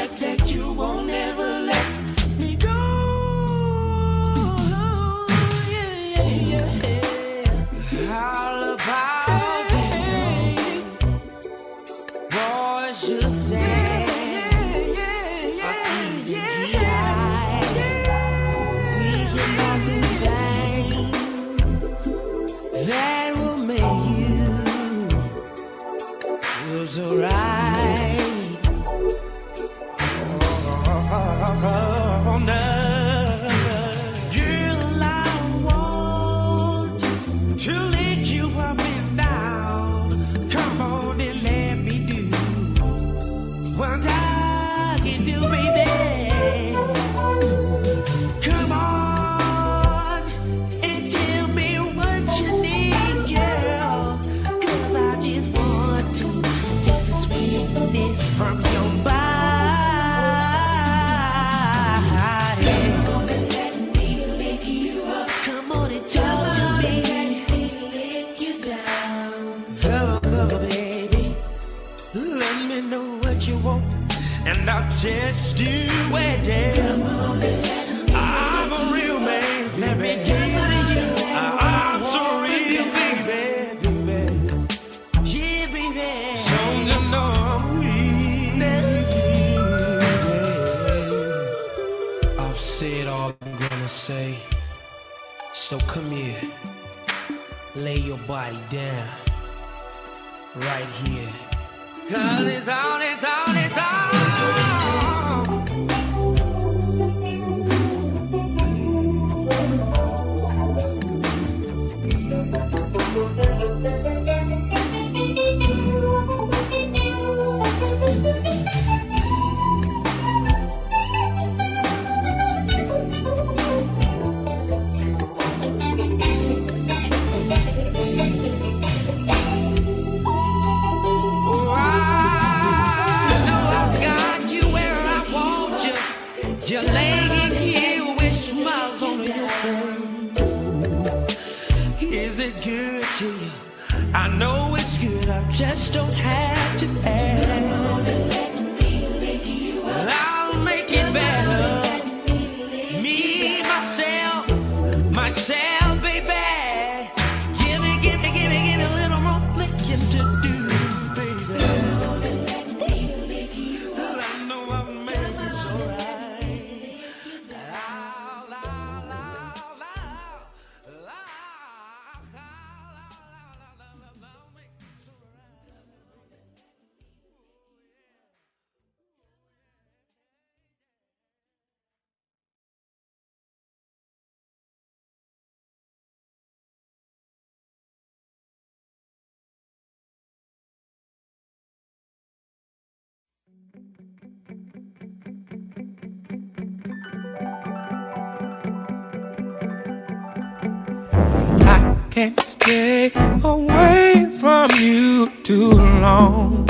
can't 202.14 202.40
stay 202.42 203.12
away 203.44 204.30
from 204.40 204.70
you 204.78 205.26
too 205.42 205.72
long. 205.72 206.70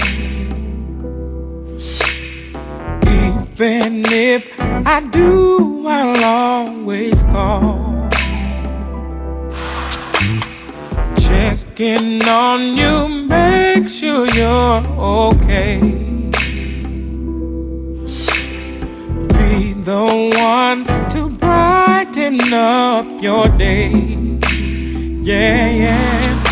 Even 3.05 4.05
if 4.07 4.57
I 4.61 5.01
do, 5.11 5.85
I'll 5.85 6.23
always 6.23 7.21
call. 7.23 8.09
Checking 11.17 12.23
on 12.23 12.77
you, 12.77 13.09
make 13.27 13.89
sure 13.89 14.25
you're 14.27 14.81
okay. 14.97 15.81
Be 19.27 19.73
the 19.89 20.05
one 20.39 20.85
to 21.11 21.29
brighten 21.37 22.39
up 22.53 23.21
your 23.21 23.49
day. 23.57 24.22
Yeah, 25.23 25.69
yeah. 25.69 26.43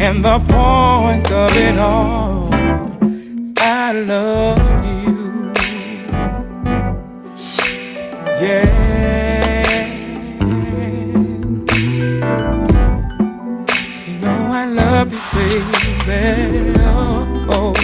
And 0.00 0.24
the 0.24 0.40
point 0.40 1.30
of 1.30 1.56
it 1.56 1.78
all 1.78 2.52
is 2.52 3.52
I 3.56 3.92
love 3.92 4.84
you. 4.84 5.52
Yeah. 8.42 9.86
You 14.08 14.18
know 14.22 14.40
I 14.50 14.64
love 14.74 15.12
you, 15.12 15.20
baby. 16.04 16.74
Oh, 16.80 17.46
oh. 17.48 17.74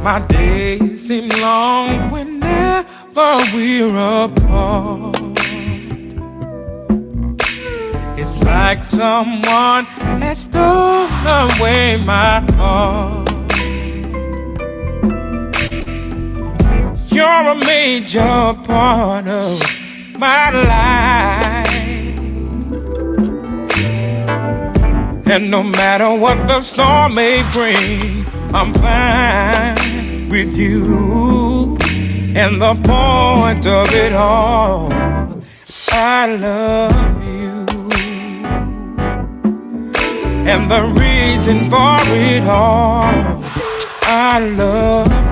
My 0.00 0.20
days 0.28 1.08
seem 1.08 1.28
long 1.40 2.12
whenever 2.12 2.86
we're 3.52 3.96
apart. 4.26 5.13
It's 8.26 8.38
like 8.38 8.82
someone 8.82 9.84
has 10.22 10.38
stolen 10.38 11.26
away 11.26 11.98
my 12.06 12.40
heart. 12.56 13.28
You're 17.12 17.48
a 17.52 17.54
major 17.54 18.56
part 18.64 19.28
of 19.28 19.60
my 20.18 20.50
life. 20.72 21.68
And 25.26 25.50
no 25.50 25.62
matter 25.62 26.14
what 26.18 26.48
the 26.48 26.62
storm 26.62 27.16
may 27.16 27.42
bring, 27.52 28.24
I'm 28.54 28.72
fine 28.72 30.30
with 30.30 30.56
you. 30.56 31.76
And 32.34 32.58
the 32.58 32.74
point 32.88 33.66
of 33.66 33.92
it 33.92 34.14
all, 34.14 34.90
I 35.92 36.36
love 36.40 37.18
you. 37.18 37.23
And 40.46 40.70
the 40.70 40.82
reason 40.84 41.70
for 41.70 41.96
it 42.04 42.42
all, 42.42 43.42
I 44.02 44.38
love 44.40 45.23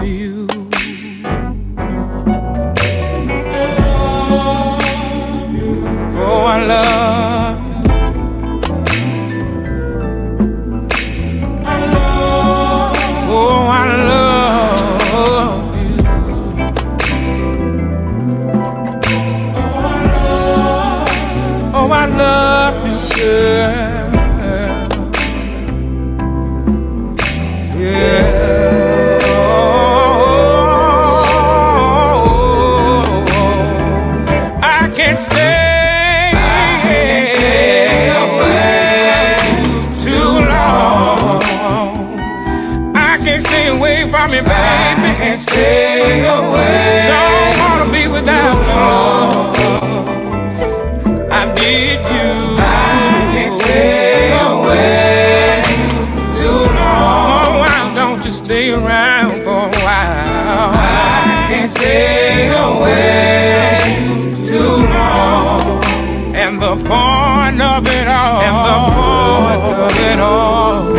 the 66.73 66.85
point 66.85 67.61
of 67.61 67.87
it 67.87 68.09
all. 68.09 68.41
And 68.49 68.57
the 68.71 68.79
point 68.97 69.63
of 69.85 69.95
it 70.11 70.21
all. 70.21 70.97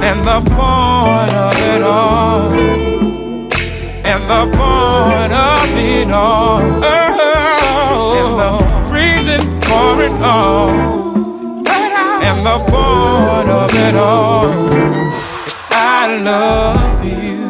And 0.00 0.20
the 0.26 0.40
point 0.50 1.34
of 1.46 1.56
it 1.72 1.82
all. 1.82 2.52
And 4.12 4.22
the 4.32 4.44
point 4.56 5.32
of 5.32 5.76
it 5.76 6.10
all. 6.10 6.60
And 6.84 8.30
the 8.40 8.52
reason 8.96 9.60
for 9.60 10.02
it 10.02 10.16
all. 10.22 10.70
And 12.28 12.46
the 12.46 12.58
point 12.72 13.48
of 13.62 13.74
it 13.74 13.94
all. 13.94 14.48
I 15.70 16.18
love 16.22 17.04
you. 17.04 17.43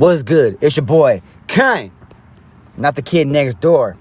What's 0.00 0.22
good? 0.22 0.56
It's 0.62 0.78
your 0.78 0.86
boy, 0.86 1.20
Kane, 1.46 1.92
not 2.78 2.94
the 2.94 3.02
kid 3.02 3.28
next 3.28 3.60
door. 3.60 3.98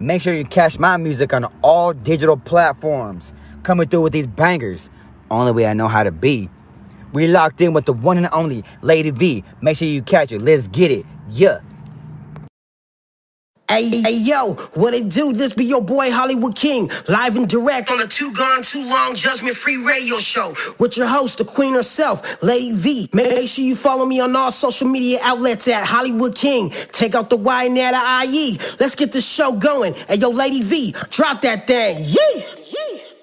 Make 0.00 0.22
sure 0.22 0.32
you 0.32 0.46
catch 0.46 0.78
my 0.78 0.96
music 0.96 1.34
on 1.34 1.44
all 1.60 1.92
digital 1.92 2.38
platforms. 2.38 3.34
Coming 3.62 3.86
through 3.86 4.00
with 4.00 4.14
these 4.14 4.26
bangers, 4.26 4.88
only 5.30 5.52
way 5.52 5.66
I 5.66 5.74
know 5.74 5.86
how 5.86 6.02
to 6.02 6.10
be. 6.10 6.48
We 7.12 7.26
locked 7.26 7.60
in 7.60 7.74
with 7.74 7.84
the 7.84 7.92
one 7.92 8.16
and 8.16 8.26
only 8.32 8.64
Lady 8.80 9.10
V. 9.10 9.44
Make 9.60 9.76
sure 9.76 9.86
you 9.86 10.00
catch 10.00 10.32
it. 10.32 10.40
Let's 10.40 10.66
get 10.68 10.90
it. 10.90 11.04
Yeah. 11.28 11.60
Hey, 13.66 13.88
hey, 13.88 14.12
yo, 14.12 14.52
what 14.74 14.92
it 14.92 15.08
do? 15.08 15.32
This 15.32 15.54
be 15.54 15.64
your 15.64 15.80
boy 15.80 16.10
Hollywood 16.10 16.54
King, 16.54 16.90
live 17.08 17.34
and 17.36 17.48
direct 17.48 17.90
on 17.90 17.96
the 17.96 18.06
Too 18.06 18.30
Gone 18.34 18.62
Too 18.62 18.84
Long 18.86 19.14
Judgment 19.14 19.56
Free 19.56 19.82
Radio 19.82 20.18
Show 20.18 20.52
with 20.78 20.98
your 20.98 21.06
host, 21.06 21.38
the 21.38 21.46
Queen 21.46 21.72
herself, 21.72 22.42
Lady 22.42 22.72
V. 22.72 23.08
Make 23.14 23.48
sure 23.48 23.64
you 23.64 23.74
follow 23.74 24.04
me 24.04 24.20
on 24.20 24.36
all 24.36 24.50
social 24.50 24.86
media 24.86 25.18
outlets 25.22 25.66
at 25.66 25.86
Hollywood 25.86 26.34
King. 26.34 26.68
Take 26.92 27.14
out 27.14 27.30
the 27.30 27.38
Y 27.38 27.64
and 27.64 27.78
add 27.78 27.94
a 27.94 28.30
IE. 28.30 28.58
Let's 28.78 28.94
get 28.94 29.12
this 29.12 29.26
show 29.26 29.52
going. 29.52 29.94
Hey, 30.08 30.16
yo, 30.16 30.28
Lady 30.28 30.62
V, 30.62 30.94
drop 31.08 31.40
that 31.40 31.66
thing. 31.66 31.96
Yee! 32.00 32.44
Yee. 32.70 33.13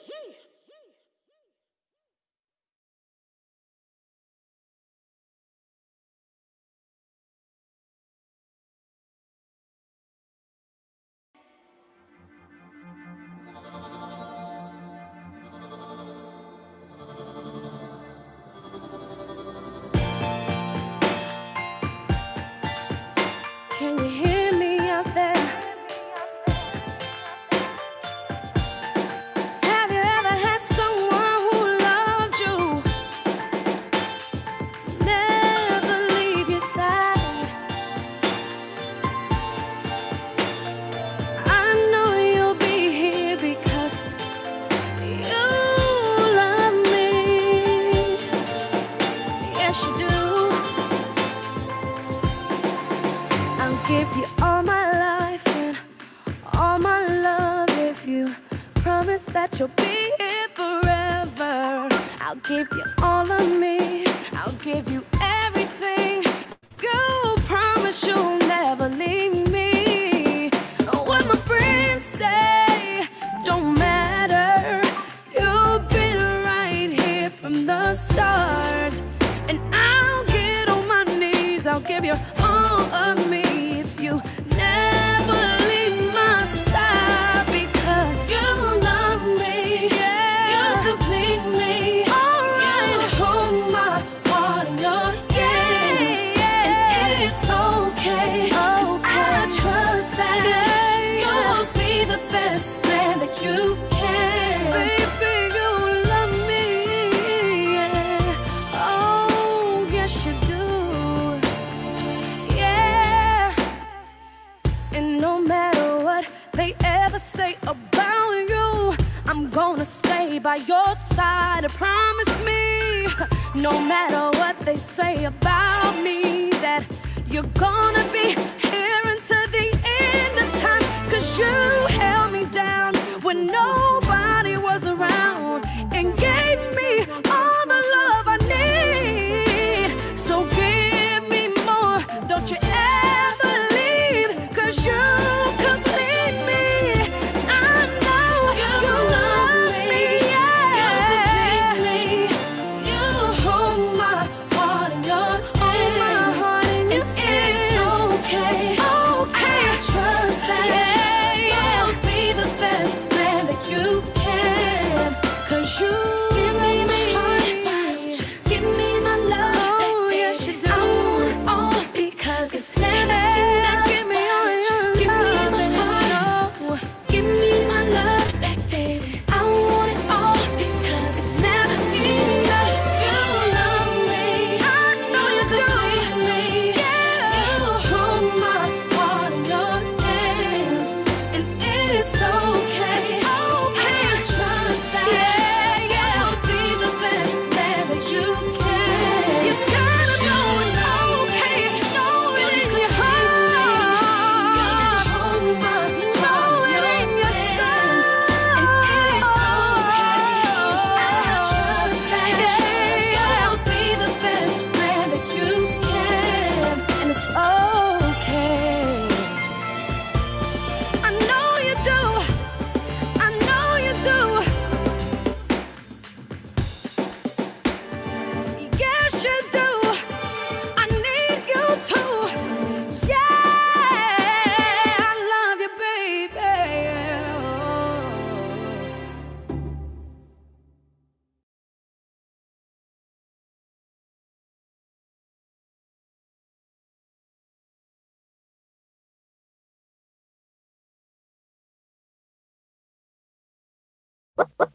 What? 254.41 254.70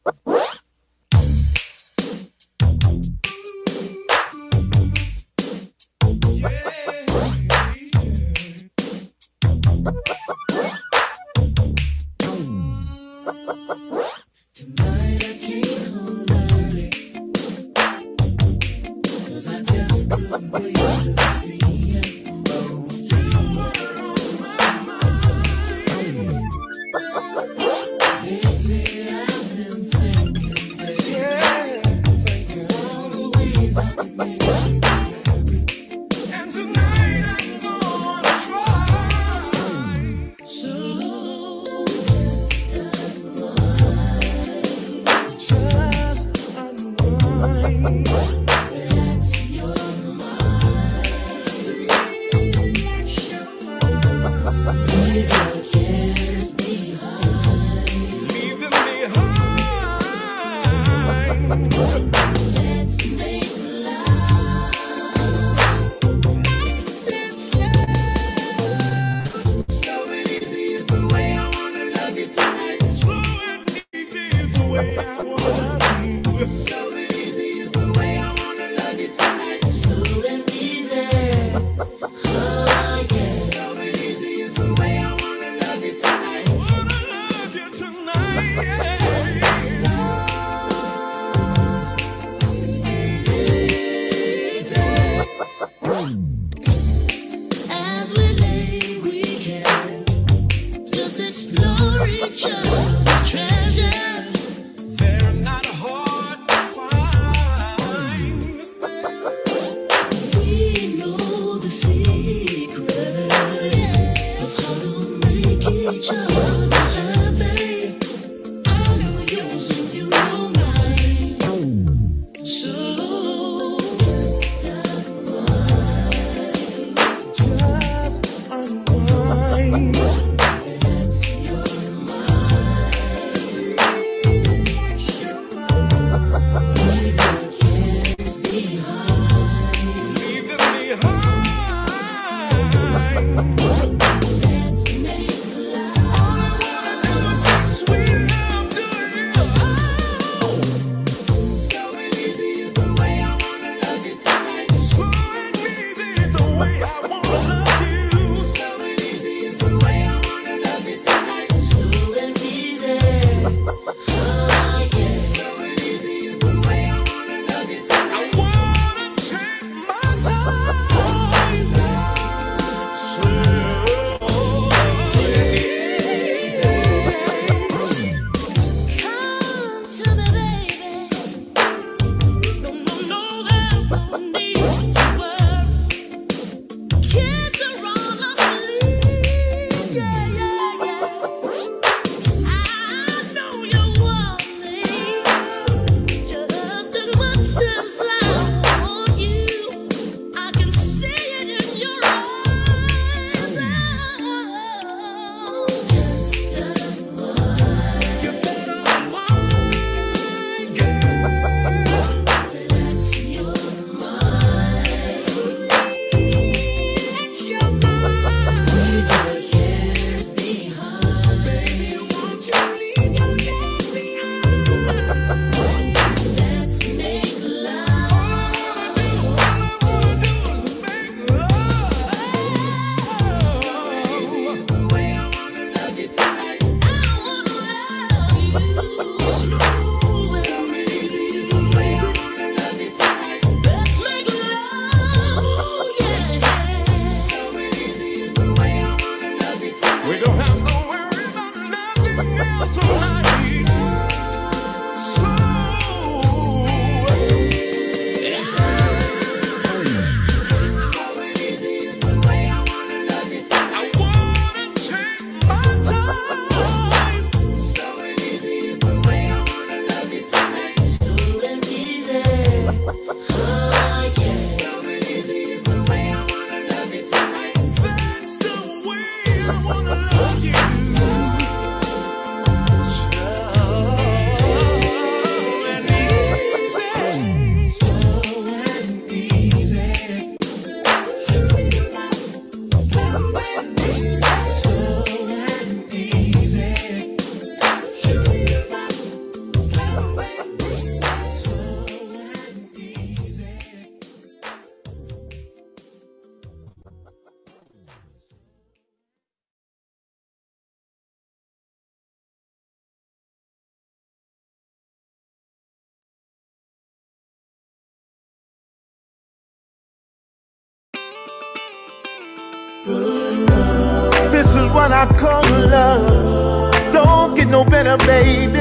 I 324.98 325.04
call 325.04 325.42
love. 325.68 326.72
Don't 326.90 327.34
get 327.34 327.48
no 327.48 327.66
better, 327.66 327.98
baby, 328.06 328.52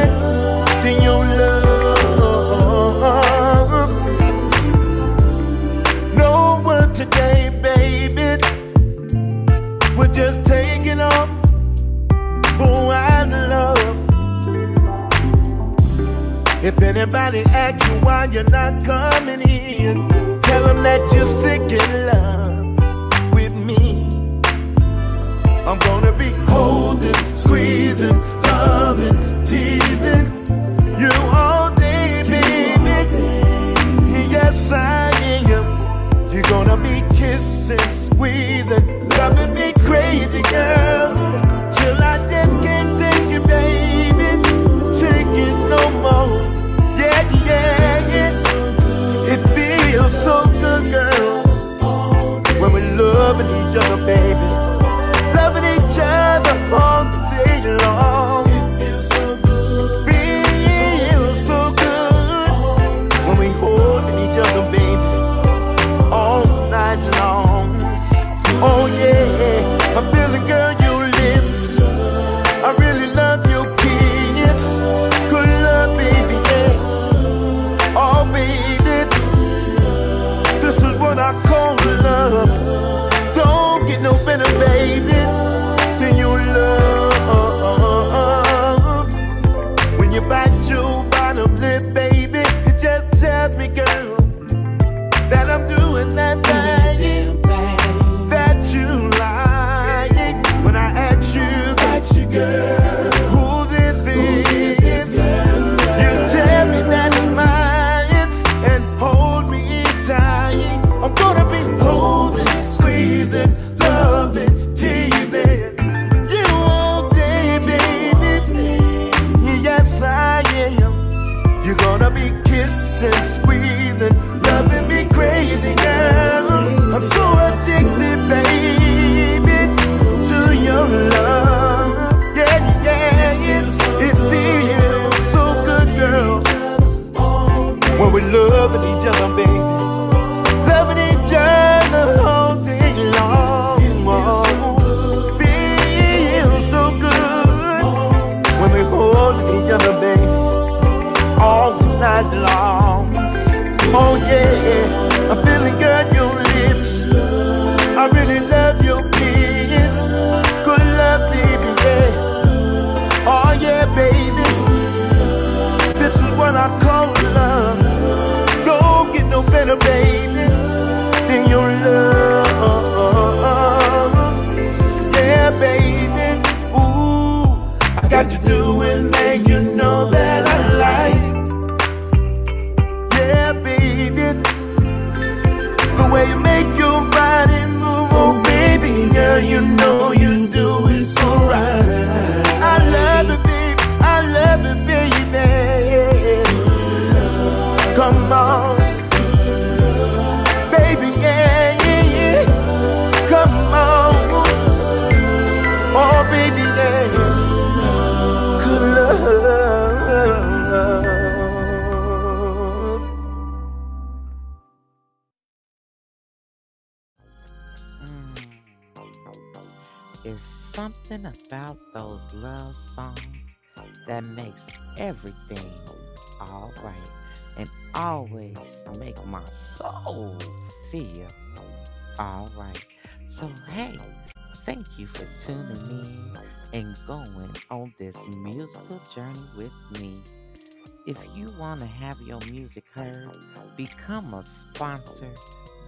than 0.83 1.01
your 1.01 1.23
love. 1.23 2.25
No 6.13 6.61
word 6.65 6.93
today, 6.93 7.49
baby. 7.63 8.43
We're 9.95 10.11
just 10.11 10.45
taking 10.45 10.99
off 10.99 11.29
for 12.57 12.87
wild 12.89 13.29
love. 13.31 13.77
If 16.61 16.81
anybody 16.81 17.43
asks 17.43 17.87
you 17.87 17.95
why 18.01 18.25
you're 18.25 18.43
not 18.49 18.83
coming 18.83 19.39
in, 19.39 20.09
tell 20.41 20.63
them 20.67 20.83
that 20.83 20.99
you're 21.13 21.31
sick 21.41 21.61
and 21.61 22.04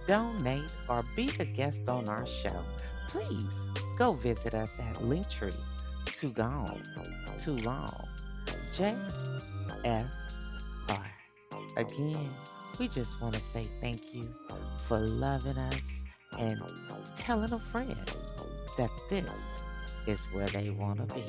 donate, 0.08 0.72
or 0.88 1.02
be 1.14 1.30
a 1.38 1.44
guest 1.44 1.88
on 1.88 2.08
our 2.08 2.26
show, 2.26 2.64
please 3.08 3.70
go 3.96 4.14
visit 4.14 4.54
us 4.54 4.74
at 4.80 4.96
Linktree. 4.96 5.56
Too 6.06 6.30
gone, 6.30 6.82
too 7.40 7.56
long. 7.58 7.88
J 8.72 8.96
F 9.84 10.04
R. 10.88 11.06
Again, 11.76 12.28
we 12.80 12.88
just 12.88 13.20
want 13.20 13.34
to 13.34 13.40
say 13.40 13.64
thank 13.80 14.14
you 14.14 14.22
for 14.86 14.98
loving 14.98 15.58
us 15.58 15.80
and 16.38 16.60
telling 17.16 17.52
a 17.52 17.58
friend 17.58 17.94
that 18.78 18.90
this 19.10 19.30
is 20.06 20.24
where 20.32 20.48
they 20.48 20.70
want 20.70 21.08
to 21.08 21.14
be. 21.14 21.24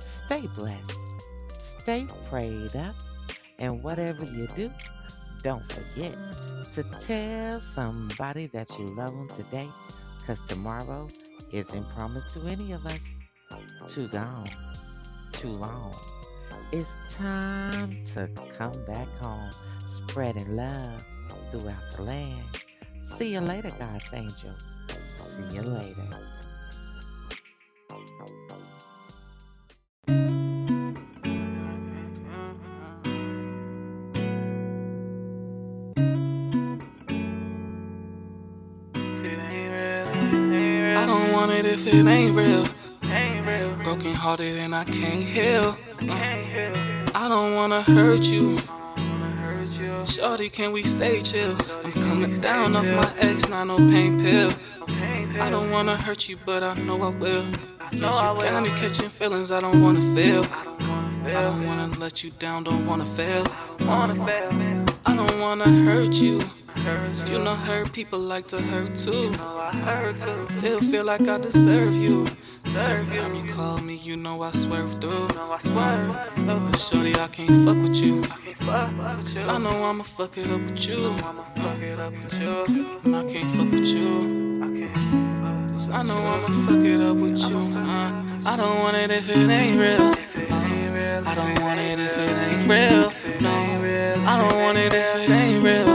Stay 0.00 0.42
blessed, 0.56 0.96
stay 1.58 2.06
prayed 2.28 2.74
up, 2.76 2.94
and 3.58 3.82
whatever 3.82 4.24
you 4.24 4.46
do, 4.48 4.70
don't 5.42 5.64
forget 5.72 6.16
to 6.74 6.82
tell 6.82 7.58
somebody 7.60 8.46
that 8.48 8.70
you 8.78 8.84
love 8.96 9.08
them 9.08 9.28
today, 9.28 9.68
because 10.18 10.40
tomorrow 10.46 11.08
isn't 11.52 11.88
promised 11.96 12.30
to 12.30 12.46
any 12.48 12.72
of 12.72 12.84
us. 12.86 13.00
Too 13.88 14.08
gone, 14.08 14.46
too 15.32 15.48
long. 15.48 15.94
It's 16.72 16.96
time 17.14 18.02
to 18.14 18.28
come 18.52 18.72
back 18.86 19.08
home, 19.20 19.50
spreading 19.78 20.56
love 20.56 21.00
throughout 21.50 21.90
the 21.96 22.02
land. 22.02 22.44
See 23.02 23.32
you 23.32 23.40
later, 23.40 23.70
God's 23.78 24.04
angels. 24.12 24.64
See 25.08 25.42
you 25.54 25.62
later. 25.62 26.08
Hearted 44.30 44.58
and 44.58 44.72
I 44.76 44.84
can't 44.84 45.24
heal. 45.24 45.76
I 47.16 47.28
don't 47.28 47.56
wanna 47.56 47.82
hurt 47.82 48.22
you. 48.22 48.58
Shorty, 50.04 50.48
can 50.48 50.70
we 50.70 50.84
stay 50.84 51.20
chill? 51.20 51.56
I'm 51.84 51.90
coming 51.90 52.38
down 52.38 52.76
off 52.76 52.88
my 52.88 53.12
ex, 53.18 53.48
not 53.48 53.64
no 53.66 53.76
pain 53.76 54.20
pill. 54.20 54.52
I 55.40 55.50
don't 55.50 55.72
wanna 55.72 55.96
hurt 55.96 56.28
you, 56.28 56.36
but 56.46 56.62
I 56.62 56.74
know 56.74 57.02
I 57.02 57.08
will. 57.08 57.44
Yeah, 57.90 58.34
you 58.34 58.40
got 58.40 58.62
me 58.62 58.68
catching 58.80 59.08
feelings 59.08 59.50
I 59.50 59.60
don't 59.60 59.82
wanna 59.82 60.02
feel. 60.14 60.44
I 61.38 61.42
don't 61.42 61.66
wanna 61.66 61.88
let 61.98 62.22
you 62.22 62.30
down, 62.30 62.62
don't 62.62 62.86
wanna 62.86 63.06
fail. 63.18 63.44
I 63.80 65.16
don't 65.16 65.40
wanna 65.40 65.68
hurt 65.86 66.14
you. 66.14 66.38
You 66.80 67.38
know, 67.38 67.54
hurt 67.56 67.92
people 67.92 68.18
like 68.18 68.48
to 68.48 68.60
hurt 68.60 68.94
too. 68.94 69.30
They'll 70.60 70.80
feel 70.80 71.04
like 71.04 71.28
I 71.28 71.36
deserve 71.36 71.94
you. 71.94 72.26
Cause 72.64 72.88
every 72.88 73.06
time 73.06 73.34
you 73.34 73.52
call 73.52 73.78
me, 73.78 73.96
you 73.96 74.16
know 74.16 74.40
I 74.42 74.50
swerve 74.50 74.98
through. 75.00 75.28
But 75.28 76.76
shorty, 76.76 77.14
I 77.16 77.28
can't 77.28 77.64
fuck 77.66 77.76
with 77.76 77.96
you. 77.96 78.22
Cause 78.64 79.46
I 79.46 79.58
know 79.58 79.84
I'ma 79.84 80.04
fuck 80.04 80.38
it 80.38 80.48
up 80.50 80.60
with 80.60 80.88
you. 80.88 81.14
And 83.04 83.16
I 83.16 83.24
can't 83.30 83.50
fuck 83.50 83.70
with 83.70 83.86
you. 83.86 84.88
Cause 85.70 85.90
I 85.90 86.02
know 86.02 86.18
I'ma 86.18 86.46
fuck 86.66 86.84
it 86.84 87.00
up 87.00 87.16
with 87.18 87.38
you. 87.50 87.58
Uh, 87.58 88.12
I 88.46 88.56
don't 88.56 88.78
want 88.78 88.96
it 88.96 89.10
if 89.10 89.28
it 89.28 89.50
ain't 89.50 89.78
real. 89.78 90.14
No. 90.48 91.24
I 91.26 91.34
don't 91.34 91.60
want 91.60 91.78
it 91.78 91.98
if 91.98 92.16
it 92.16 92.36
ain't 92.38 92.66
real. 92.66 93.12
No. 93.40 94.24
I 94.26 94.38
don't 94.38 94.56
want 94.62 94.78
it 94.78 94.94
if 94.94 95.16
it 95.16 95.30
ain't 95.30 95.62
real. 95.62 95.89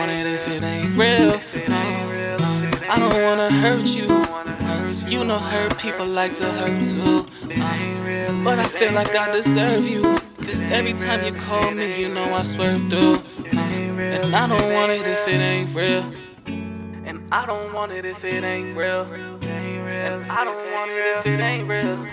Want 0.00 0.12
it 0.12 0.26
if 0.26 0.48
it 0.48 0.62
ain't 0.62 0.96
real. 0.96 1.38
No. 1.68 2.36
no. 2.38 2.70
I 2.88 2.98
don't 2.98 3.22
wanna 3.22 3.50
hurt 3.52 3.84
you. 3.84 4.06
Uh, 4.08 4.94
you 5.06 5.26
know, 5.26 5.38
hurt 5.38 5.78
people 5.78 6.06
like 6.06 6.36
to 6.36 6.46
hurt 6.46 6.82
too. 6.82 7.28
Uh, 7.60 8.42
but 8.42 8.58
I 8.58 8.64
feel 8.64 8.94
like 8.94 9.14
I 9.14 9.30
deserve 9.30 9.86
you. 9.86 10.02
Cause 10.40 10.64
every 10.64 10.94
time 10.94 11.22
you 11.22 11.34
call 11.34 11.70
me, 11.72 12.00
you 12.00 12.08
know 12.08 12.32
I 12.32 12.40
swerve 12.44 12.80
through. 12.88 13.16
Uh, 13.52 13.58
and 13.58 14.34
I 14.34 14.46
don't 14.46 14.72
want 14.72 14.90
it 14.90 15.06
if 15.06 15.28
it 15.28 15.38
ain't 15.38 15.74
real. 15.74 16.10
And 16.46 17.28
I 17.30 17.44
don't 17.44 17.74
want 17.74 17.92
it 17.92 18.06
if 18.06 18.24
it 18.24 18.42
ain't 18.42 18.74
real. 18.74 19.02
And 19.02 20.32
I 20.32 20.44
don't 20.44 20.72
want 20.72 20.92
it 20.92 21.04
if 21.18 21.26
it 21.26 21.40
ain't 21.40 21.68
real. 21.68 22.06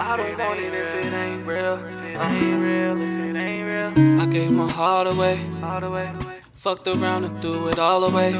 I 0.00 0.16
don't 0.16 0.38
want 0.38 0.60
it 0.60 0.72
if 0.72 1.04
it 1.04 1.12
ain't 1.12 1.44
real. 1.44 1.74
If 1.74 2.22
it 2.22 3.36
ain't 3.36 3.66
real. 3.96 4.20
I 4.20 4.26
gave 4.26 4.52
my 4.52 4.70
heart 4.70 5.08
away. 5.08 5.40
Fucked 6.68 6.88
around 6.88 7.24
and 7.24 7.40
threw 7.40 7.68
it 7.68 7.78
all 7.78 8.04
away. 8.04 8.30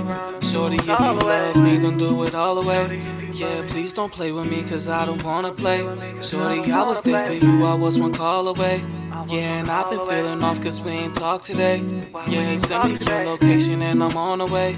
Shorty, 0.43 0.77
if 0.77 0.87
you 0.87 0.95
love 0.95 1.57
me, 1.57 1.79
then 1.79 1.97
do 1.97 2.25
it 2.25 2.35
all 2.35 2.59
away. 2.59 3.03
Yeah, 3.33 3.65
please 3.67 3.95
don't 3.95 4.13
play 4.13 4.33
with 4.33 4.51
me, 4.51 4.63
cause 4.65 4.87
I 4.87 5.07
don't 5.07 5.23
wanna 5.25 5.51
play. 5.51 5.79
Shorty, 6.21 6.71
I 6.71 6.83
was 6.83 7.01
there 7.01 7.27
for 7.27 7.33
you, 7.33 7.65
I 7.65 7.73
was 7.73 7.99
one 7.99 8.13
call 8.13 8.49
away. 8.49 8.85
Yeah, 9.29 9.61
and 9.61 9.71
I've 9.71 9.89
been 9.89 10.07
feeling 10.07 10.43
off 10.43 10.61
cause 10.61 10.79
we 10.79 10.91
ain't 10.91 11.15
talked 11.15 11.47
today. 11.47 11.83
Yeah, 12.29 12.59
send 12.59 12.93
me 12.93 12.99
your 13.01 13.25
location 13.25 13.81
and 13.81 14.05
I'm 14.05 14.15
on 14.15 14.41
the 14.41 14.47
way. 14.47 14.73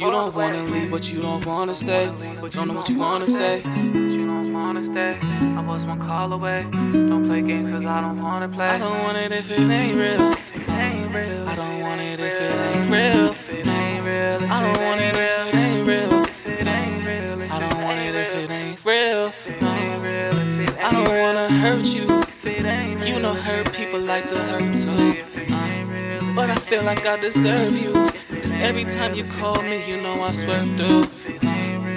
You 0.00 0.10
don't 0.10 0.34
wanna 0.34 0.62
leave, 0.62 0.90
but 0.90 1.12
you 1.12 1.20
don't 1.20 1.44
wanna 1.44 1.74
stay. 1.74 2.06
Don't 2.52 2.68
know 2.68 2.74
what 2.76 2.88
you 2.88 2.96
wanna 2.96 3.26
say. 3.26 3.60
Don't 4.54 4.62
wanna 4.62 4.84
stay. 4.84 5.18
I 5.56 5.60
was 5.66 5.84
one 5.84 5.98
call 5.98 6.32
away. 6.32 6.64
Don't 6.70 7.26
play 7.26 7.42
games 7.42 7.72
cause 7.72 7.84
I 7.84 8.00
don't 8.00 8.22
wanna 8.22 8.48
play. 8.48 8.66
I 8.66 8.78
don't 8.78 9.00
want 9.00 9.16
it 9.16 9.32
if 9.32 9.50
it 9.50 9.58
ain't 9.58 9.96
real. 9.98 10.32
I 10.68 11.56
don't 11.56 11.80
want 11.80 12.00
it 12.00 12.20
if 12.20 12.40
it 12.40 12.52
ain't 12.52 12.88
real. 12.88 13.34
I 14.48 14.62
don't 14.62 14.80
want 14.80 15.00
it 15.00 15.16
if 15.16 15.48
it 15.48 15.54
ain't 15.56 15.88
real. 15.88 17.50
I 17.50 17.58
don't 17.58 17.82
want 17.82 17.98
it 17.98 18.14
if 18.14 18.32
it 18.32 18.50
ain't 18.52 18.84
real. 18.84 19.32
I 20.78 20.92
don't 20.92 21.18
wanna 21.18 21.48
hurt 21.50 21.86
you. 21.86 22.06
You 23.04 23.20
know, 23.20 23.34
hurt 23.34 23.72
people 23.72 23.98
like 23.98 24.28
to 24.28 24.38
hurt 24.38 24.72
too. 24.72 25.24
Uh, 25.52 26.32
but 26.36 26.48
I 26.50 26.54
feel 26.54 26.84
like 26.84 27.04
I 27.04 27.16
deserve 27.16 27.76
you. 27.76 27.92
Cause 28.30 28.54
every 28.54 28.84
time 28.84 29.14
you 29.14 29.24
call 29.24 29.60
me, 29.62 29.84
you 29.84 30.00
know 30.00 30.22
I 30.22 30.30
swerve 30.30 30.76
through. 30.76 31.10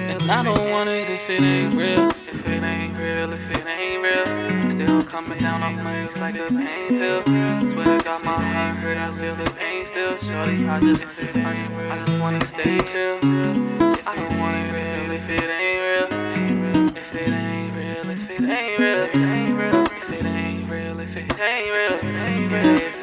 And 0.08 0.30
I 0.30 0.42
don't 0.42 0.70
want 0.70 0.88
it 0.88 1.10
if 1.10 1.28
it 1.28 1.42
ain't 1.42 1.74
real. 1.74 2.08
If 2.08 2.46
it 2.46 2.62
ain't 2.62 2.96
real, 2.96 3.30
if 3.30 3.50
it 3.50 3.66
ain't 3.66 4.02
real. 4.02 4.70
Still 4.72 5.02
coming 5.02 5.38
down 5.38 5.62
off 5.62 5.74
my 5.84 5.96
ass 5.96 6.16
like 6.16 6.34
a 6.36 6.48
pain 6.48 6.88
pill. 6.88 7.22
Swear 7.24 7.84
to 7.84 8.04
God, 8.04 8.24
my 8.24 8.40
heart 8.40 8.76
hurt, 8.78 8.96
I 8.96 9.14
feel 9.18 9.36
the 9.36 9.50
pain 9.52 9.84
still. 9.84 10.16
Shorty, 10.16 10.66
I 10.66 10.80
just, 10.80 11.02
I 11.02 11.54
just, 11.54 11.70
I 11.72 11.98
just 11.98 12.18
wanna 12.20 12.40
stay 12.48 12.78
chill. 12.90 13.18
I 14.06 14.16
don't 14.16 14.38
wanna 14.38 14.72
real 14.72 15.10
if 15.10 15.28
it 15.28 15.44
ain't 15.44 15.82
real. 15.84 16.06
If 16.96 17.14
it 17.14 17.28
ain't 17.28 17.74
real, 17.74 18.10
if 18.10 18.30
it 18.30 18.42
ain't 18.42 18.80
real, 18.80 19.00
if 19.00 19.14
it 19.14 19.24
ain't 19.28 19.58
real, 19.58 19.74
if 19.74 20.10
it 20.10 20.24
ain't 20.24 20.70
real, 20.70 21.00
if 21.00 21.16
it 21.16 21.38
ain't 21.38 21.70
real, 21.70 21.92
if 21.92 22.02
it 22.02 22.30
ain't 22.30 22.52
real. 22.52 22.97